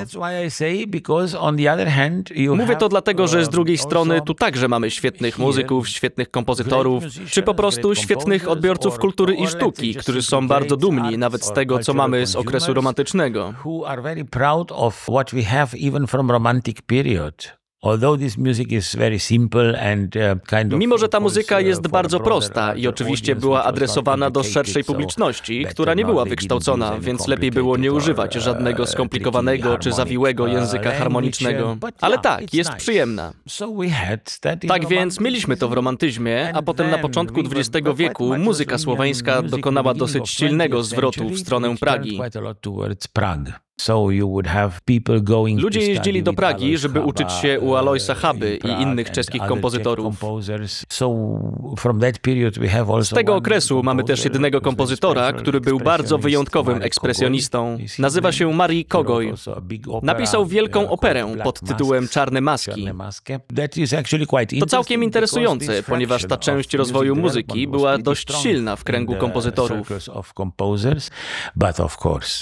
Mówię 2.56 2.76
to 2.76 2.90
dlatego, 2.90 3.28
że 3.28 3.44
z 3.44 3.48
uh, 3.48 3.52
drugiej 3.52 3.78
strony 3.78 4.14
also 4.14 4.26
tu 4.26 4.34
także 4.34 4.68
mamy 4.68 4.92
świetnych 4.92 5.40
muzyków, 5.40 5.90
świetnych 5.90 6.32
kompozytorów, 6.32 7.04
czy 7.38 7.44
po 7.44 7.54
prostu 7.54 7.96
świetnych 7.96 8.50
odbiorców 8.50 8.94
or- 8.94 9.00
kultury 9.00 9.36
i 9.36 9.48
sztuki, 9.48 9.96
którzy 9.96 10.22
są 10.22 10.48
bardzo 10.48 10.78
dumni 10.78 11.18
nawet 11.18 11.46
z 11.46 11.54
tego, 11.54 11.80
co 11.80 11.94
mamy 11.94 12.28
z 12.28 12.36
okresu 12.36 12.74
romantycznego. 12.74 13.54
Uh, 20.16 20.80
Mimo, 20.80 20.98
że 20.98 21.10
ta 21.10 21.20
muzyka 21.20 21.58
uh, 21.58 21.64
jest 21.64 21.88
bardzo 21.88 22.20
broader 22.20 22.40
prosta 22.40 22.76
i 22.76 22.88
oczywiście 22.88 23.36
była 23.36 23.64
adresowana 23.64 24.30
do 24.30 24.44
szerszej 24.44 24.84
publiczności, 24.84 25.66
która 25.66 25.94
nie 25.94 26.06
była 26.06 26.26
wykształcona, 26.26 27.00
więc 27.00 27.28
lepiej 27.28 27.52
było 27.52 27.78
nie 27.78 27.94
używać 27.94 28.38
or, 28.38 28.42
żadnego 28.44 28.84
uh, 28.84 28.90
skomplikowanego 28.90 29.78
czy 29.78 29.92
zawiłego 29.92 30.44
uh, 30.44 30.52
języka 30.52 30.92
harmonicznego. 30.92 31.78
Ale 32.02 32.18
tak, 32.18 32.54
jest 32.54 32.74
przyjemna. 32.74 33.34
Tak 34.68 34.88
więc 34.88 35.20
mieliśmy 35.20 35.58
to 35.58 35.70
w 35.70 35.74
romantyzmie, 35.74 36.52
a 36.54 36.62
potem 36.62 36.92
na 36.92 36.98
początku 36.98 37.40
XX 37.40 37.88
wieku 37.96 38.38
muzyka 38.38 38.78
słoweńska 38.78 39.42
dokonała 39.42 39.94
dosyć 39.94 40.30
silnego 40.30 40.80
20th 40.80 40.84
zwrotu 40.84 41.30
w 41.30 41.40
stronę 41.40 41.76
Pragi. 41.78 42.20
Ludzie 45.58 45.82
jeździli 45.82 46.24
do 46.24 46.34
Pragi, 46.34 46.78
żeby 46.78 47.02
uczyć 47.02 47.32
się 47.32 47.60
u 47.60 47.70
uh, 47.70 47.78
Aloisa 47.78 48.14
in 48.14 48.20
Chaby 48.20 48.60
i 48.64 48.82
innych 48.82 49.12
czeskich 49.12 49.42
kompozytorów. 49.48 50.16
Z 53.02 53.10
tego 53.10 53.36
okresu 53.36 53.84
mamy 53.84 54.04
też 54.04 54.24
very 54.24 54.62
kompozytora, 54.62 55.34
który 55.34 55.62
był 55.62 55.80
bardzo 55.80 56.18
wyjątkowym 56.18 56.82
ekspresjonistą. 56.82 57.78
Nazywa 58.00 58.32
się 58.32 58.54
Marii 58.54 58.86
Kogoj. 58.86 59.34
Napisał 60.02 60.46
wielką 60.46 60.84
uh, 60.84 60.92
operę 60.92 61.36
pod 61.44 61.60
tytułem 61.60 62.08
Czarne 62.08 62.42
Maski. 62.42 62.88
To 64.60 64.66
całkiem 64.66 65.04
interesujące, 65.04 65.84
ponieważ 65.84 66.26
ta 66.26 66.38
część 66.38 66.74
rozwoju 66.74 67.16
muzyki 67.16 67.68
była 67.68 67.98
dość 67.98 68.34
silna 68.34 68.76
w 68.76 68.84
kręgu 68.84 69.16
kompozytorów. 69.16 69.90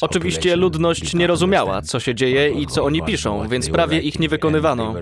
Oczywiście 0.02 0.56
ludność 0.56 1.14
nie 1.14 1.25
nie 1.26 1.28
rozumiała, 1.28 1.82
co 1.82 2.00
się 2.00 2.16
dzieje 2.16 2.50
i 2.50 2.68
co 2.68 2.84
oni 2.84 3.04
piszą, 3.04 3.48
więc 3.48 3.70
prawie 3.70 4.00
ich 4.00 4.20
nie 4.20 4.30
wykonywano. 4.30 4.96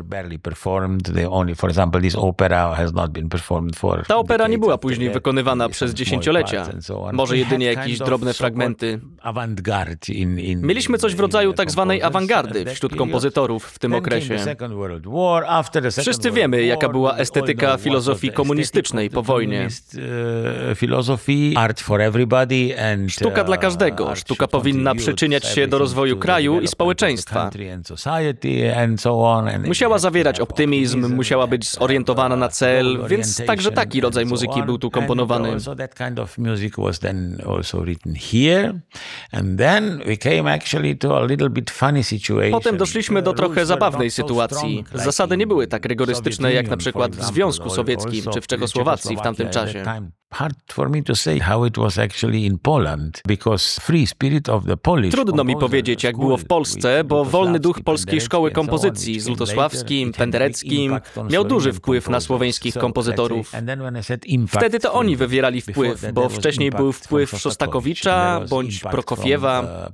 Ta 4.07 4.17
opera 4.17 4.47
nie 4.47 4.57
była 4.57 4.77
później 4.77 5.09
wykonywana 5.09 5.69
przez 5.69 5.93
dziesięciolecia. 5.93 6.67
Może 7.13 7.37
jedynie 7.37 7.65
jakieś 7.65 7.99
drobne 7.99 8.33
fragmenty. 8.33 8.99
Mieliśmy 10.61 10.97
coś 10.97 11.15
w 11.15 11.19
rodzaju 11.19 11.53
tak 11.53 11.71
zwanej 11.71 12.03
awangardy 12.03 12.65
wśród 12.65 12.95
kompozytorów 12.95 13.65
w 13.65 13.79
tym 13.79 13.93
okresie. 13.93 14.37
Wszyscy 16.01 16.31
wiemy, 16.31 16.63
jaka 16.63 16.89
była 16.89 17.17
estetyka 17.17 17.77
filozofii 17.77 18.31
komunistycznej 18.31 19.09
po 19.09 19.21
wojnie. 19.23 19.67
Sztuka 23.07 23.43
dla 23.43 23.57
każdego. 23.57 24.15
Sztuka 24.15 24.47
powinna 24.47 24.95
przyczyniać 24.95 25.45
się 25.45 25.67
do 25.67 25.77
rozwoju 25.77 26.12
kraju 26.17 26.59
i 26.61 26.67
społeczeństwa. 26.67 27.49
Musiała 29.65 29.99
zawierać 29.99 30.39
optymizm, 30.39 31.15
musiała 31.15 31.47
być 31.47 31.69
zorientowana 31.71 32.35
na 32.35 32.49
cel, 32.49 32.99
więc 33.07 33.45
także 33.45 33.71
taki 33.71 34.01
rodzaj 34.01 34.25
muzyki 34.25 34.63
był 34.63 34.77
tu 34.77 34.91
komponowany. 34.91 35.57
Potem 42.51 42.77
doszliśmy 42.77 43.21
do 43.21 43.33
trochę 43.33 43.65
zabawnej 43.65 44.11
sytuacji. 44.11 44.83
Zasady 44.93 45.37
nie 45.37 45.47
były 45.47 45.67
tak 45.67 45.85
rygorystyczne 45.85 46.53
jak 46.53 46.67
na 46.67 46.77
przykład 46.77 47.15
w 47.15 47.23
Związku 47.23 47.69
Sowieckim 47.69 48.25
czy 48.33 48.41
w 48.41 48.47
Czechosłowacji 48.47 49.17
w 49.17 49.21
tamtym 49.21 49.49
czasie. 49.49 49.83
Trudno 55.11 55.43
mi 55.43 55.55
powiedzieć, 55.57 56.02
jak 56.03 56.17
było 56.17 56.37
w 56.37 56.45
Polsce, 56.45 57.03
bo 57.03 57.25
wolny 57.25 57.59
duch 57.59 57.81
polskiej 57.81 58.21
szkoły 58.21 58.51
kompozycji 58.51 59.19
z 59.19 59.27
Lutosławskim, 59.27 60.11
Pendereckim 60.11 60.99
miał 61.29 61.43
duży 61.43 61.73
wpływ 61.73 62.09
na 62.09 62.19
słoweńskich 62.19 62.73
kompozytorów. 62.73 63.51
Wtedy 64.47 64.79
to 64.79 64.93
oni 64.93 65.15
wywierali 65.15 65.61
wpływ, 65.61 66.13
bo 66.13 66.29
wcześniej 66.29 66.71
był 66.71 66.91
wpływ 66.91 67.29
Szostakowicza 67.29 68.41
bądź 68.49 68.79
Prokofiewa. 68.79 69.87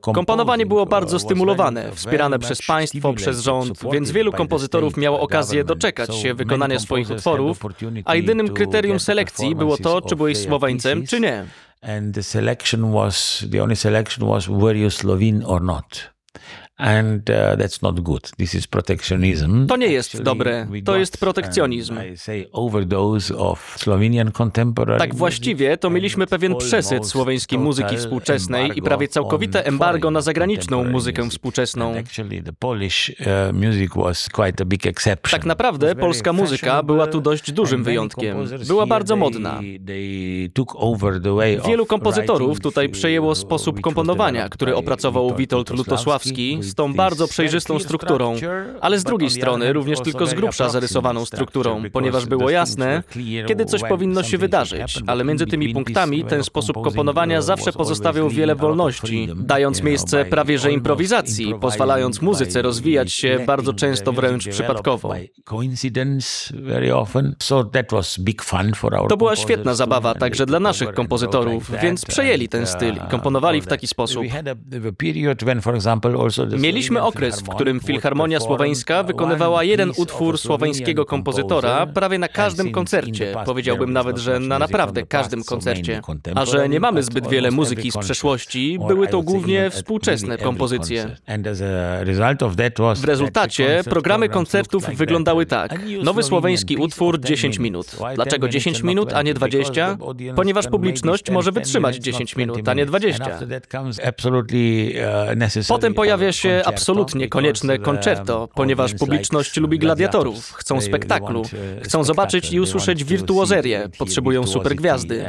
Komponowanie 0.00 0.66
było 0.66 0.86
bardzo 0.86 1.18
stymulowane, 1.18 1.92
wspierane 1.92 2.38
przez 2.38 2.66
państwo, 2.66 3.12
przez 3.12 3.40
rząd, 3.40 3.80
więc 3.92 4.10
wielu 4.10 4.32
kompozytorów 4.32 4.96
miało 4.96 5.20
okazję 5.20 5.64
doczekać 5.64 6.16
się 6.16 6.34
wykonania 6.34 6.78
swoich 6.78 7.10
utworów, 7.10 7.58
a 8.04 8.14
jedynym 8.14 8.48
kryterium 8.48 9.00
selekcji 9.00 9.54
było 9.54 9.76
to, 9.76 10.02
czy 10.02 10.16
byłeś 10.16 10.38
Słoweńcem, 10.38 11.06
czy 11.06 11.20
nie. 11.20 11.44
And 11.82 12.14
the 12.14 12.22
selection 12.22 12.92
was, 12.92 13.44
the 13.48 13.60
only 13.60 13.74
selection 13.74 14.26
was 14.26 14.48
were 14.48 14.74
you 14.74 14.90
Slovene 14.90 15.42
or 15.42 15.60
not. 15.60 16.08
And 16.78 17.30
uh, 17.30 17.56
that's 17.56 17.82
not 17.82 18.00
good. 18.00 18.30
This 18.36 18.54
is 18.54 18.66
protectionism. 18.66 19.66
To 19.66 19.76
nie 19.76 19.86
jest 19.86 20.22
dobre. 20.22 20.66
To 20.84 20.96
jest 20.96 21.18
protekcjonizm. 21.18 21.96
Tak 24.98 25.14
właściwie 25.14 25.76
to 25.76 25.90
mieliśmy 25.90 26.26
pewien 26.26 26.56
przesyt 26.56 27.06
słoweńskiej 27.06 27.58
muzyki 27.58 27.96
współczesnej 27.96 28.78
i 28.78 28.82
prawie 28.82 29.08
całkowite 29.08 29.66
embargo 29.66 30.10
na 30.10 30.20
zagraniczną 30.20 30.84
muzykę 30.84 31.30
współczesną. 31.30 31.94
Tak 35.30 35.44
naprawdę 35.44 35.94
polska 35.94 36.32
muzyka 36.32 36.82
była 36.82 37.06
tu 37.06 37.20
dość 37.20 37.52
dużym 37.52 37.84
wyjątkiem. 37.84 38.36
Była 38.66 38.86
bardzo 38.86 39.16
modna. 39.16 39.60
Wielu 41.66 41.86
kompozytorów 41.86 42.60
tutaj 42.60 42.88
przejęło 42.88 43.34
sposób 43.34 43.80
komponowania, 43.80 44.48
który 44.48 44.76
opracował 44.76 45.34
Witold 45.34 45.70
Lutosławski 45.70 46.58
z 46.68 46.74
tą 46.74 46.94
bardzo 46.94 47.28
przejrzystą 47.28 47.78
strukturą, 47.78 48.36
ale 48.80 48.98
z 48.98 49.04
drugiej 49.04 49.30
strony 49.30 49.72
również 49.72 50.00
tylko 50.00 50.26
z 50.26 50.34
grubsza 50.34 50.68
zarysowaną 50.68 51.24
strukturą, 51.24 51.82
ponieważ 51.92 52.26
było 52.26 52.50
jasne, 52.50 53.02
kiedy 53.46 53.64
coś 53.64 53.80
powinno 53.88 54.22
się 54.22 54.38
wydarzyć, 54.38 55.02
ale 55.06 55.24
między 55.24 55.46
tymi 55.46 55.74
punktami 55.74 56.24
ten 56.24 56.44
sposób 56.44 56.82
komponowania 56.84 57.42
zawsze 57.42 57.72
pozostawiał 57.72 58.28
wiele 58.28 58.54
wolności, 58.54 59.28
dając 59.36 59.82
miejsce 59.82 60.24
prawie 60.24 60.58
że 60.58 60.72
improwizacji, 60.72 61.54
pozwalając 61.60 62.22
muzyce 62.22 62.62
rozwijać 62.62 63.12
się 63.12 63.44
bardzo 63.46 63.72
często 63.72 64.12
wręcz 64.12 64.48
przypadkowo. 64.48 65.14
To 69.08 69.16
była 69.16 69.36
świetna 69.36 69.74
zabawa 69.74 70.14
także 70.14 70.46
dla 70.46 70.60
naszych 70.60 70.92
kompozytorów, 70.92 71.70
więc 71.82 72.04
przejęli 72.04 72.48
ten 72.48 72.66
styl 72.66 72.94
i 72.94 73.10
komponowali 73.10 73.60
w 73.60 73.66
taki 73.66 73.86
sposób. 73.86 74.24
Mieliśmy 76.58 77.02
okres, 77.02 77.40
w 77.40 77.48
którym 77.48 77.80
Filharmonia 77.80 78.40
Słoweńska 78.40 79.02
wykonywała 79.02 79.64
jeden 79.64 79.92
utwór 79.96 80.38
słoweńskiego 80.38 81.04
kompozytora 81.04 81.86
prawie 81.86 82.18
na 82.18 82.28
każdym 82.28 82.72
koncercie. 82.72 83.34
Powiedziałbym 83.44 83.92
nawet, 83.92 84.18
że 84.18 84.40
na 84.40 84.58
naprawdę 84.58 85.06
każdym 85.06 85.44
koncercie. 85.44 86.00
A 86.34 86.44
że 86.46 86.68
nie 86.68 86.80
mamy 86.80 87.02
zbyt 87.02 87.28
wiele 87.28 87.50
muzyki 87.50 87.90
z 87.90 87.96
przeszłości, 87.96 88.78
były 88.88 89.08
to 89.08 89.22
głównie 89.22 89.70
współczesne 89.70 90.38
kompozycje. 90.38 91.16
W 92.96 93.04
rezultacie 93.04 93.80
programy 93.90 94.28
koncertów 94.28 94.84
wyglądały 94.94 95.46
tak. 95.46 95.80
Nowy 96.02 96.22
słoweński 96.22 96.76
utwór 96.76 97.20
10 97.20 97.58
minut. 97.58 97.96
Dlaczego 98.14 98.48
10 98.48 98.82
minut, 98.82 99.12
a 99.12 99.22
nie 99.22 99.34
20? 99.34 99.98
Ponieważ 100.36 100.66
publiczność 100.66 101.30
może 101.30 101.52
wytrzymać 101.52 101.96
10 101.96 102.36
minut, 102.36 102.68
a 102.68 102.74
nie 102.74 102.86
20. 102.86 103.38
Potem 105.68 105.94
pojawia 105.94 106.32
się 106.32 106.47
absolutnie 106.64 107.28
konieczne 107.28 107.78
concerto, 107.78 108.48
ponieważ 108.54 108.94
publiczność 108.94 109.56
lubi 109.56 109.78
gladiatorów, 109.78 110.52
chcą 110.52 110.80
spektaklu, 110.80 111.42
chcą 111.82 112.04
zobaczyć 112.04 112.52
i 112.52 112.60
usłyszeć 112.60 113.04
wirtuozerię, 113.04 113.88
potrzebują 113.98 114.46
supergwiazdy. 114.46 115.24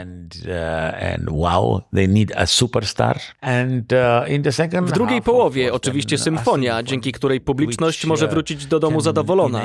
W 4.82 4.92
drugiej 4.92 5.22
połowie 5.22 5.74
oczywiście 5.74 6.18
symfonia, 6.18 6.84
dzięki 6.84 7.12
której 7.12 7.42
publiczność 7.42 8.06
może 8.06 8.28
wrócić 8.28 8.66
do 8.66 8.80
domu 8.80 9.02
zadowolona. 9.02 9.62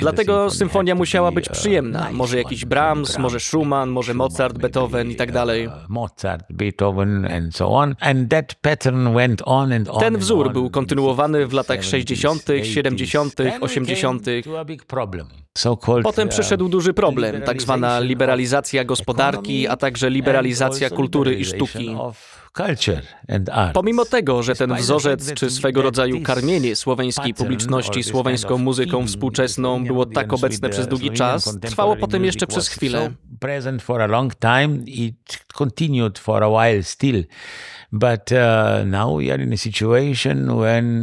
Dlatego 0.00 0.50
symfonia 0.50 0.94
musiała 0.94 1.32
być 1.32 1.48
przyjemna. 1.48 2.08
Może 2.12 2.38
jakiś 2.38 2.64
Brahms, 2.64 3.18
może 3.18 3.40
Schumann, 3.40 3.90
może 3.90 4.14
Mozart, 4.14 4.58
Beethoven 4.58 5.10
i 5.10 5.14
tak 5.14 5.32
dalej. 5.32 5.68
Mozart, 5.88 6.44
Beethoven 6.50 7.32
and 7.32 7.56
so 7.56 7.68
on. 7.68 7.94
And 8.00 8.30
that 8.30 8.54
pattern 8.54 9.14
went 9.14 9.42
on 9.44 9.72
and 9.72 9.88
on. 9.88 10.00
Ten 10.00 10.18
wzór 10.18 10.52
był 10.52 10.70
kontynuowany 10.70 11.46
w 11.46 11.52
latach 11.52 11.84
60., 11.84 12.42
70., 12.62 13.34
80. 13.60 14.26
Potem 16.02 16.28
przyszedł 16.28 16.68
duży 16.68 16.94
problem, 16.94 17.42
tak 17.42 17.62
zwana 17.62 18.00
liberalizacja 18.00 18.84
gospodarki, 18.84 19.68
a 19.68 19.76
także 19.76 20.10
liberalizacja 20.10 20.90
kultury 20.90 21.34
i 21.34 21.44
sztuki. 21.44 21.96
Pomimo 23.74 24.04
tego, 24.04 24.42
że 24.42 24.54
ten 24.54 24.74
wzorzec 24.74 25.34
czy 25.34 25.50
swego 25.50 25.82
rodzaju 25.82 26.20
karmienie 26.22 26.76
słoweńskiej 26.76 27.34
publiczności 27.34 28.02
słoweńską 28.02 28.58
muzyką 28.58 29.06
współczesną 29.06 29.84
było 29.84 30.06
tak 30.06 30.32
obecne 30.32 30.68
przez 30.68 30.86
długi 30.88 31.10
czas, 31.10 31.58
trwało 31.60 31.96
potem 31.96 32.24
jeszcze 32.24 32.46
przez 32.46 32.68
chwilę. 32.68 33.12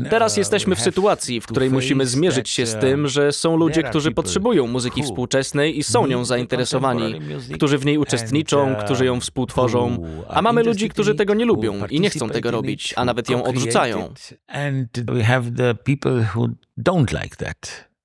Teraz 0.10 0.38
jesteśmy 0.38 0.75
w 0.75 0.80
sytuacji, 0.82 1.41
w 1.41 1.47
której 1.47 1.69
musimy 1.69 2.06
zmierzyć 2.06 2.49
się 2.49 2.65
z 2.65 2.75
tym, 2.75 3.08
że 3.08 3.32
są 3.32 3.58
ludzie, 3.58 3.84
którzy 3.84 4.12
potrzebują 4.12 4.67
muzyki 4.67 5.04
współczesnej 5.04 5.80
i 5.80 5.84
są 5.84 6.08
nią 6.08 6.25
zainteresowani, 6.25 7.19
którzy 7.54 7.78
w 7.78 7.86
niej 7.86 7.97
uczestniczą, 7.97 8.75
którzy 8.75 9.06
ją 9.06 9.19
współtworzą, 9.19 10.04
a 10.28 10.41
mamy 10.41 10.63
ludzi, 10.63 10.89
którzy 10.89 11.15
tego 11.15 11.34
nie 11.34 11.45
lubią 11.45 11.86
i 11.89 11.99
nie 11.99 12.10
chcą 12.10 12.30
tego 12.30 12.52
robić, 12.52 12.93
a 12.97 13.06
nawet 13.06 13.30
ją 13.30 13.43
odrzucają. 13.43 14.13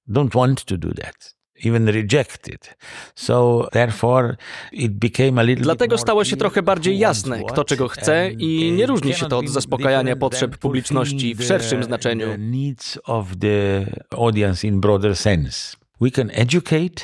Don't 0.08 0.34
want 0.34 0.64
to 0.64 0.76
do 0.76 0.88
that 0.94 1.33
even 1.64 1.86
rejected. 1.86 2.76
So 3.14 3.68
therefore 3.72 4.36
it 4.72 4.92
became 4.92 5.40
a 5.40 5.44
little 5.44 5.64
Dlatego 5.64 5.98
stało 5.98 6.24
się 6.24 6.36
trochę 6.36 6.62
bardziej 6.62 6.98
jasne, 6.98 7.42
kto 7.44 7.64
czego 7.64 7.88
chce 7.88 8.30
i 8.30 8.72
nie 8.72 8.86
różni 8.86 9.14
się 9.14 9.26
to 9.26 9.38
od 9.38 9.48
zaspokajania 9.48 10.16
potrzeb 10.16 10.58
publiczności 10.58 11.34
w 11.34 11.44
szerszym 11.44 11.84
znaczeniu. 11.84 12.28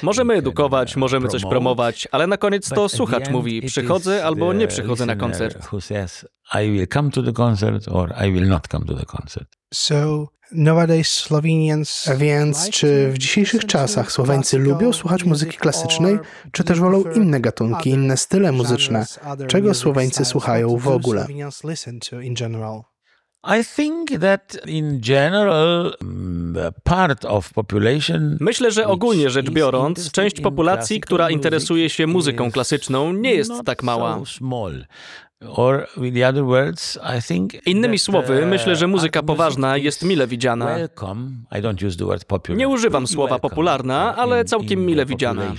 Możemy 0.02 0.34
edukować, 0.34 0.96
możemy 0.96 1.28
coś 1.28 1.42
promować, 1.42 2.08
ale 2.12 2.26
na 2.26 2.36
koniec 2.36 2.68
to 2.68 2.88
słuchacz 2.88 3.28
mówi, 3.30 3.62
przychodzę 3.62 4.24
albo 4.24 4.52
nie 4.52 4.66
przychodzę 4.66 5.06
na 5.06 5.16
koncert. 5.16 5.68
So 9.74 10.28
Nowadays 10.52 11.08
Slovenians 11.08 12.08
Więc 12.16 12.70
czy 12.70 13.10
w 13.12 13.18
dzisiejszych 13.18 13.66
czasach 13.66 14.12
Słoweńcy 14.12 14.58
lubią 14.58 14.92
słuchać 14.92 15.24
muzyki 15.24 15.56
klasycznej, 15.56 16.18
czy 16.52 16.64
też 16.64 16.80
wolą 16.80 17.04
inne 17.14 17.40
gatunki, 17.40 17.90
inne 17.90 18.16
style 18.16 18.52
muzyczne? 18.52 19.06
Czego 19.46 19.74
Słoweńcy 19.74 20.24
słuchają 20.24 20.76
w 20.76 20.88
ogóle? 20.88 21.26
Mm. 28.14 28.36
Myślę, 28.40 28.70
że 28.70 28.86
ogólnie 28.86 29.30
rzecz 29.30 29.50
biorąc, 29.50 30.10
część 30.10 30.40
populacji, 30.40 31.00
która 31.00 31.30
interesuje 31.30 31.90
się 31.90 32.06
muzyką 32.06 32.50
klasyczną, 32.50 33.12
nie 33.12 33.34
jest 33.34 33.52
tak 33.64 33.82
mała. 33.82 34.22
So 35.42 35.54
small. 35.54 35.66
Or 35.66 35.86
with 35.96 36.14
the 36.14 36.24
other 36.28 36.44
words, 36.44 36.98
I 37.18 37.22
think 37.22 37.66
Innymi 37.66 37.98
słowy, 37.98 38.42
uh, 38.42 38.48
myślę, 38.48 38.76
że 38.76 38.86
muzyka 38.86 39.22
poważna 39.22 39.76
jest 39.76 40.02
mile 40.02 40.26
widziana. 40.26 40.66
welcome. 40.66 41.30
I 41.52 41.62
don't 41.62 41.86
use 41.86 41.96
the 41.96 42.04
word 42.04 42.24
popular. 42.24 42.58
Nie 42.58 42.68
używam 42.68 43.06
słowa 43.06 43.38
popularna, 43.38 44.16
ale 44.16 44.44
całkiem 44.44 44.86
mile 44.86 45.06
widziana. 45.06 45.54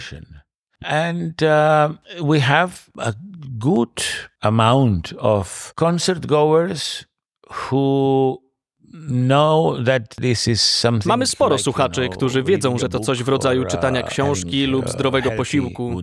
And 0.84 1.42
uh, 1.42 2.28
we 2.30 2.40
have 2.40 2.72
a 2.98 3.14
good 3.60 4.04
amount 4.42 5.14
of 5.20 5.74
concert 5.76 6.26
goers 6.26 7.06
who 7.50 8.38
Mamy 11.06 11.28
sporo 11.28 11.58
słuchaczy, 11.58 12.10
którzy 12.10 12.44
wiedzą, 12.44 12.78
że 12.78 12.90
to 12.90 13.00
coś 13.00 13.24
w 13.24 13.28
rodzaju 13.28 13.66
czytania 13.66 14.04
książki 14.04 14.66
lub 14.66 14.86
uh, 14.86 14.92
zdrowego 14.92 15.32
posiłku. 15.32 16.02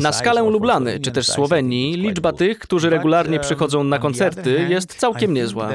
Na 0.00 0.12
skalę 0.12 0.42
Lublany 0.42 1.00
czy 1.00 1.10
też 1.10 1.26
Słowenii 1.26 1.96
liczba 1.96 2.32
tych, 2.32 2.58
którzy 2.58 2.90
regularnie 2.90 3.36
um, 3.36 3.44
przychodzą 3.44 3.84
na 3.84 3.98
koncerty 3.98 4.66
jest 4.68 4.94
całkiem 4.94 5.34
niezła. 5.34 5.70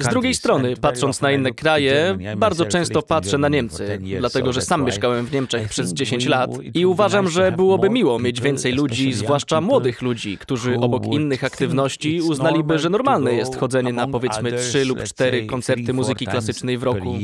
Z 0.00 0.08
drugiej 0.08 0.34
strony, 0.34 0.76
patrząc 0.76 1.20
na 1.20 1.32
inne 1.32 1.52
kraje, 1.52 2.18
bardzo 2.36 2.66
często 2.66 3.02
patrzę 3.02 3.38
na 3.38 3.48
Niemcy, 3.48 3.86
10 3.86 4.08
years, 4.08 4.20
dlatego 4.20 4.52
że 4.52 4.60
sam 4.60 4.84
mieszkałem 4.84 5.26
w 5.26 5.32
Niemczech 5.32 5.68
przez 5.68 5.86
think 5.86 5.98
10 5.98 6.24
we- 6.24 6.30
lat 6.30 6.50
i 6.74 6.86
uważam, 6.86 7.28
że 7.28 7.52
byłoby 7.52 7.90
miło 7.90 8.18
mieć 8.18 8.40
więcej 8.40 8.72
ludzi, 8.72 9.12
zwłaszcza 9.12 9.60
młodych 9.60 10.02
ludzi, 10.02 10.38
którzy 10.38 10.76
obok 10.76 11.06
innych 11.06 11.44
aktywności 11.44 12.20
uznaliby, 12.20 12.78
że 12.78 12.90
normalne 12.90 13.34
jest 13.34 13.56
chodzenie 13.56 13.92
na 13.92 14.08
powiedzmy 14.08 14.48
others, 14.48 14.68
3 14.68 14.84
lub 14.84 14.98
let's 14.98 15.08
4 15.08 15.38
say, 15.38 15.46
koncerty 15.46 15.92
muzyki 15.92 16.26
klasycznej 16.26 16.78
w 16.78 16.82
roku. 16.82 17.14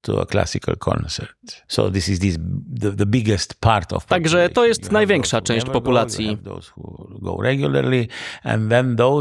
To 0.00 0.20
a 0.20 0.26
classical 0.26 0.76
concert. 0.76 1.64
So 1.68 1.90
this 1.90 2.08
is 2.08 2.18
this 2.18 2.38
the, 2.80 2.92
the 2.92 3.06
biggest 3.06 3.60
part 3.60 3.92
of 3.92 4.06
Także 4.06 4.48
to 4.48 4.66
jest 4.66 4.92
największa 4.92 5.40
część 5.40 5.66
populacji. 5.66 6.38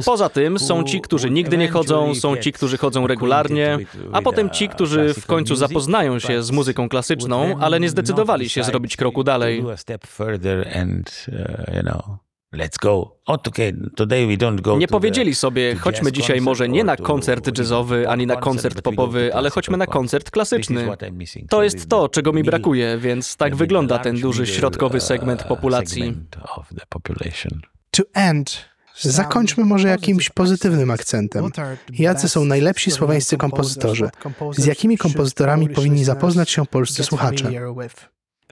Poza 0.06 0.30
tym 0.30 0.60
są 0.60 0.84
ci, 0.84 1.02
którzy 1.02 1.30
nigdy 1.30 1.58
nie 1.58 1.68
chodzą, 1.68 2.16
są 2.16 2.38
ci, 2.38 2.52
którzy 2.52 2.78
chodzą 2.78 3.08
regularnie, 3.08 3.78
a 4.14 4.22
potem 4.22 4.50
ci, 4.50 4.70
którzy 4.70 5.14
w 5.14 5.26
końcu 5.26 5.56
zapoznają 5.56 6.20
się 6.20 6.44
z 6.44 6.52
muzyką 6.52 6.90
klasyczną, 6.90 7.58
ale 7.60 7.80
nie 7.80 7.90
zdecydowali 7.90 8.50
się 8.50 8.64
zrobić 8.64 8.98
kroku 8.98 9.24
dalej. 9.24 9.64
Nie 14.78 14.88
powiedzieli 14.88 15.36
sobie, 15.36 15.76
chodźmy 15.76 16.12
dzisiaj 16.12 16.42
może 16.42 16.70
nie 16.70 16.84
na 16.84 16.98
koncert 16.98 17.58
jazzowy, 17.58 18.10
ani 18.10 18.28
na 18.28 18.36
koncert 18.36 18.82
popowy, 18.82 19.36
ale 19.36 19.50
chodźmy 19.50 19.78
na 19.78 19.86
koncert 19.86 20.32
klasyczny. 20.32 20.90
To 21.50 21.64
jest 21.64 21.90
to, 21.90 22.10
czego 22.10 22.34
mi 22.34 22.44
brakuje, 22.44 22.98
więc 22.98 23.36
tak 23.36 23.56
wygląda 23.56 24.00
ten 24.00 24.20
duży 24.20 24.48
środkowy 24.48 25.02
segment 25.02 25.44
populacji. 25.44 26.14
To 27.92 28.04
end, 28.14 28.66
Zakończmy 29.02 29.66
może 29.66 29.88
jakimś 29.88 30.30
pozytywnym 30.30 30.92
akcentem. 30.92 31.50
Jacy 31.90 32.30
są 32.30 32.46
najlepsi 32.46 32.92
słoweńscy 32.92 33.38
kompozytorzy? 33.38 34.10
Z 34.52 34.66
jakimi 34.66 34.98
kompozytorami 34.98 35.70
powinni 35.70 36.04
zapoznać 36.04 36.50
się 36.50 36.66
polscy 36.66 37.04
słuchacze? 37.04 37.52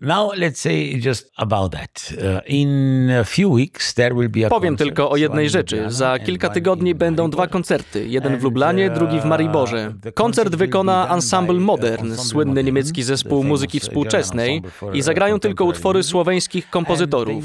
Now 0.02 0.32
let's 0.38 0.60
say 0.60 1.00
just 1.00 1.32
about 1.38 1.72
that. 1.72 2.14
Uh, 2.18 2.42
in 2.48 3.10
a 3.22 3.24
few 3.24 3.50
weeks 3.50 3.94
there 3.94 4.16
will 4.16 4.30
be 4.30 4.46
a 4.46 4.50
Powiem 4.50 4.78
tylko 4.78 5.10
o 5.10 5.18
jednej 5.18 5.50
rzeczy. 5.50 5.86
Za 5.88 6.20
kilka 6.20 6.50
tygodni 6.50 6.96
będą 6.96 7.30
dwa 7.30 7.48
koncerty. 7.48 8.08
Jeden 8.08 8.38
w 8.38 8.44
Lublanie, 8.44 8.90
drugi 8.90 9.20
w 9.20 9.24
uh, 9.24 9.26
Mariborze. 9.26 9.94
Koncert 10.14 10.56
wykona 10.56 11.14
Ensemble 11.14 11.56
uh, 11.56 11.62
Modern, 11.62 12.16
słynny 12.16 12.64
niemiecki 12.64 13.04
zespół 13.04 13.44
muzyki 13.44 13.80
współczesnej 13.80 14.62
i 14.94 15.00
uh, 15.00 15.06
zagrają 15.06 15.40
tylko 15.40 15.66
utwory 15.66 16.04
słoweńskich 16.04 16.70
kompozytorów. 16.70 17.44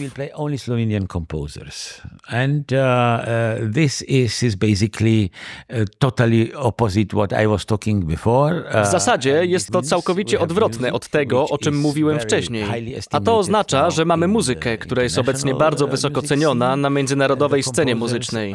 And 2.27 2.73
uh, 2.73 2.79
uh, 2.79 3.75
this 3.75 4.03
is, 4.03 4.55
basically 4.55 5.31
uh, 5.71 5.85
totally 5.99 6.57
opposite 6.57 7.17
what 7.17 7.33
I 7.45 7.47
was 7.47 7.67
talking 7.67 8.05
before. 8.05 8.65
Uh, 8.65 8.89
W 8.89 8.91
zasadzie 8.91 9.47
jest 9.47 9.71
to 9.73 9.83
całkowicie 9.83 10.41
odwrotne 10.41 10.93
od 10.93 11.09
tego, 11.09 11.49
o 11.49 11.59
czym 11.59 11.79
mówiłem 11.79 12.17
very 12.17 12.40
wcześniej. 12.41 12.95
A 13.11 13.21
to 13.21 13.39
oznacza, 13.39 13.91
że 13.91 14.05
mamy 14.05 14.29
muzykę, 14.29 14.79
która 14.79 15.03
jest 15.03 15.19
obecnie 15.19 15.55
bardzo 15.55 15.85
uh, 15.85 15.91
wysoko 15.91 16.23
ceniona 16.23 16.77
na 16.77 16.91
międzynarodowej 16.91 17.63
The 17.63 17.71
scenie 17.71 17.95
muzycznej. 17.95 18.55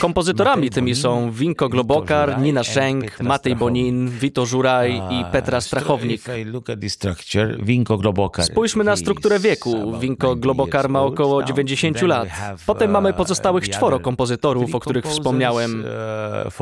Kompozytorami 0.00 0.70
tymi 0.70 0.94
są 0.94 1.30
Winko 1.30 1.68
Globokar, 1.68 2.40
Nina 2.40 2.64
Schenk, 2.64 3.20
Matej. 3.20 3.56
Bonin, 3.56 4.10
Wito 4.10 4.46
Żuraj 4.46 5.02
i 5.10 5.18
Uh, 5.18 5.30
Petra 5.32 5.60
Strachownik. 5.60 6.22
I 6.38 6.44
Spójrzmy 8.44 8.84
na 8.84 8.96
strukturę 8.96 9.38
wieku. 9.38 9.70
Winko 9.98 10.26
90 10.26 10.40
Globokar 10.40 10.88
ma 10.88 11.02
około 11.02 11.36
old 11.36 11.48
now. 11.48 11.56
90 11.56 11.96
Then 11.96 12.08
we 12.08 12.14
lat. 12.14 12.28
Potem 12.66 12.90
mamy 12.90 13.10
uh, 13.10 13.16
pozostałych 13.16 13.68
czworo 13.68 14.00
kompozytorów, 14.00 14.74
o 14.74 14.80
których 14.80 15.04
wspomniałem. 15.04 15.84
uh, 16.44 16.52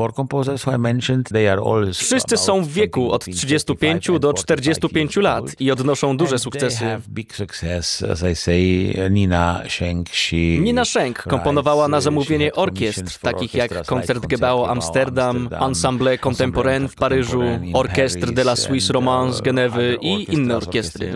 I 1.89 1.93
Wszyscy 1.93 2.37
są 2.37 2.61
w 2.63 2.67
wieku 2.67 3.11
od 3.11 3.25
35 3.25 4.09
do 4.19 4.33
45 4.47 5.15
lat 5.15 5.43
i 5.59 5.71
odnoszą 5.71 6.17
duże 6.17 6.39
sukcesy. 6.39 6.85
Nina 10.59 10.85
Schenk 10.85 11.23
komponowała 11.23 11.87
na 11.87 12.01
zamówienie 12.01 12.53
orkiestr, 12.53 13.19
takich 13.19 13.53
jak 13.53 13.85
Koncert 13.85 14.25
Gebao 14.25 14.69
Amsterdam, 14.69 15.49
Ensemble 15.59 16.17
Contemporain 16.17 16.87
w 16.87 16.95
Paryżu, 16.95 17.43
Orchestre 17.73 18.31
de 18.31 18.41
la 18.41 18.55
Suisse 18.55 18.93
Romande 18.93 19.33
z 19.33 19.41
Genewy 19.41 19.97
i 20.01 20.33
inne 20.33 20.57
orkiestry. 20.57 21.13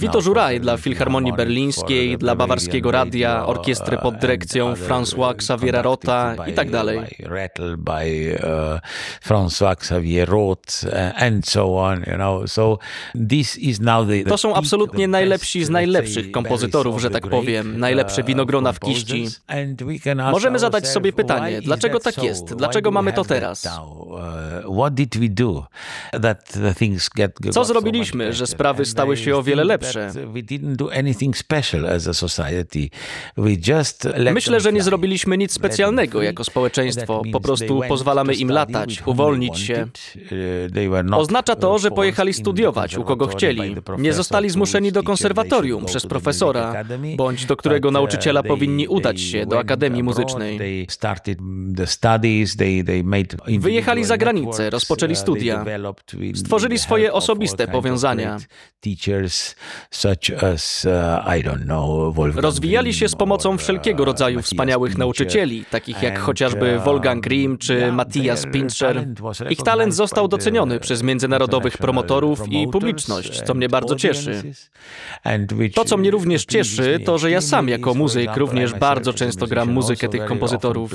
Vito 0.00 0.20
Żuraj 0.20 0.60
dla 0.60 0.76
Filharmonii 0.76 1.32
Berlińskiej, 1.32 2.18
dla 2.18 2.34
Bawarskiego 2.34 2.90
Radia, 2.90 3.46
orkiestry 3.46 3.98
pod 3.98 4.18
dyrekcją 4.18 4.74
François 4.74 5.30
Xaviera 5.34 5.82
Rota 5.82 6.36
i 6.46 6.52
tak 6.52 6.70
dalej. 6.70 7.00
François 9.46 9.72
Xavier 9.72 10.28
Roth 10.28 10.84
uh, 10.84 11.22
and 11.22 11.46
so 11.46 11.78
on, 11.78 12.04
you 12.06 12.14
know. 12.14 12.46
So 12.46 12.78
this 13.28 13.58
is 13.58 13.80
now 13.80 14.08
the, 14.08 14.24
To 14.24 14.38
są 14.38 14.54
absolutnie 14.54 15.08
najlepsi 15.08 15.64
z 15.64 15.70
najlepszych 15.70 16.24
say, 16.24 16.32
kompozytorów, 16.32 17.00
że 17.00 17.10
tak 17.10 17.28
powiem, 17.28 17.66
great, 17.66 17.78
najlepsze 17.78 18.22
winogrona 18.22 18.72
w 18.72 18.80
kiści. 18.80 19.26
Możemy 20.30 20.58
zadać 20.58 20.88
sobie 20.88 21.12
pytanie, 21.12 21.60
dlaczego 21.62 22.00
tak 22.00 22.22
jest? 22.22 22.54
Dlaczego 22.54 22.90
mamy 22.90 23.12
to 23.12 23.24
teraz? 23.24 23.68
Co 27.52 27.64
zrobiliśmy, 27.64 28.32
że 28.32 28.46
sprawy 28.46 28.84
stały 28.84 29.16
się 29.16 29.36
o 29.36 29.42
wiele 29.42 29.64
lepsze? 29.64 30.12
Myślę, 34.32 34.60
że 34.60 34.72
nie 34.72 34.82
zrobiliśmy 34.82 35.38
nic 35.38 35.52
specjalnego 35.52 36.22
jako 36.22 36.44
społeczeństwo. 36.44 37.22
Po 37.32 37.40
prostu 37.40 37.80
pozwalamy 37.88 38.34
im 38.34 38.50
latać, 38.50 39.02
whom 39.06 39.35
uwolnić 39.36 39.58
się. 39.58 39.86
Uh, 41.10 41.18
Oznacza 41.18 41.56
to, 41.56 41.78
że 41.78 41.90
pojechali 41.90 42.32
studiować 42.32 42.96
u 42.96 43.04
kogo 43.04 43.26
chcieli. 43.26 43.76
Nie 43.98 44.12
zostali 44.12 44.50
zmuszeni 44.50 44.92
do 44.92 45.02
konserwatorium 45.02 45.84
przez 45.84 46.06
profesora, 46.06 46.84
bądź 47.16 47.46
do 47.46 47.56
którego 47.56 47.88
uh, 47.88 47.92
nauczyciela 47.92 48.42
powinni 48.42 48.88
udać 48.88 49.20
się 49.20 49.46
do 49.46 49.58
Akademii 49.58 50.02
Muzycznej. 50.02 50.86
Wyjechali 53.58 54.04
za 54.04 54.16
granicę, 54.16 54.70
rozpoczęli 54.70 55.12
uh, 55.12 55.18
they 55.18 55.22
studia. 55.22 55.64
Stworzyli 56.34 56.78
swoje 56.78 57.12
osobiste 57.12 57.68
powiązania. 57.68 58.38
Rozwijali 62.36 62.94
się 62.94 63.08
z 63.08 63.14
pomocą 63.14 63.58
wszelkiego 63.58 64.04
rodzaju 64.04 64.42
wspaniałych 64.42 64.98
nauczycieli, 64.98 65.64
takich 65.70 66.02
jak 66.02 66.18
chociażby 66.18 66.78
Wolfgang 66.78 67.24
Grimm 67.24 67.58
czy 67.58 67.92
Matthias 67.92 68.46
talent 68.78 69.20
Ich 69.50 69.58
talent 69.58 69.94
został 69.94 70.28
doceniony 70.28 70.80
przez 70.80 71.02
międzynarodowych 71.02 71.78
promotorów 71.78 72.48
i 72.50 72.68
publiczność, 72.68 73.42
co 73.42 73.54
mnie 73.54 73.68
bardzo 73.68 73.96
cieszy. 73.96 74.42
To, 75.74 75.84
co 75.84 75.96
mnie 75.96 76.10
również 76.10 76.44
cieszy, 76.44 77.00
to, 77.04 77.18
że 77.18 77.30
ja 77.30 77.40
sam 77.40 77.68
jako 77.68 77.94
muzyk 77.94 78.36
również 78.36 78.74
bardzo 78.74 79.12
często 79.12 79.46
gram 79.46 79.72
muzykę 79.72 80.08
tych 80.08 80.24
kompozytorów. 80.24 80.94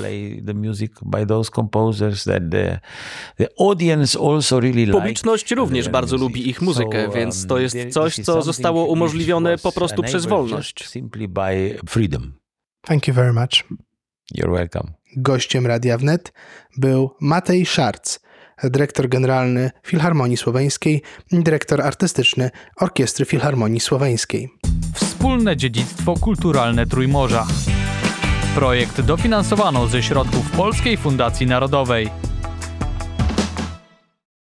Publiczność 4.92 5.50
również 5.50 5.88
bardzo 5.88 6.16
lubi 6.16 6.48
ich 6.48 6.62
muzykę, 6.62 7.08
więc 7.14 7.46
to 7.46 7.58
jest 7.58 7.76
coś, 7.90 8.14
co 8.16 8.42
zostało 8.42 8.86
umożliwione 8.86 9.58
po 9.58 9.72
prostu 9.72 10.02
przez 10.02 10.26
wolność. 10.26 10.88
Thank 12.82 13.08
you 13.08 13.14
very 13.14 13.32
much. 13.32 13.64
You're 14.38 14.52
welcome. 14.52 14.92
Gościem 15.16 15.66
Radia 15.66 15.98
Wnet 15.98 16.32
był 16.76 17.10
Matej 17.20 17.66
Szarc, 17.66 18.18
dyrektor 18.70 19.08
generalny 19.08 19.70
Filharmonii 19.86 20.36
Słoweńskiej 20.36 21.02
dyrektor 21.32 21.82
artystyczny 21.82 22.50
Orkiestry 22.80 23.24
Filharmonii 23.24 23.80
Słoweńskiej. 23.80 24.48
Wspólne 24.94 25.56
dziedzictwo 25.56 26.14
kulturalne 26.14 26.86
Trójmorza. 26.86 27.46
Projekt 28.54 29.00
dofinansowano 29.00 29.86
ze 29.86 30.02
środków 30.02 30.50
Polskiej 30.50 30.96
Fundacji 30.96 31.46
Narodowej. 31.46 32.31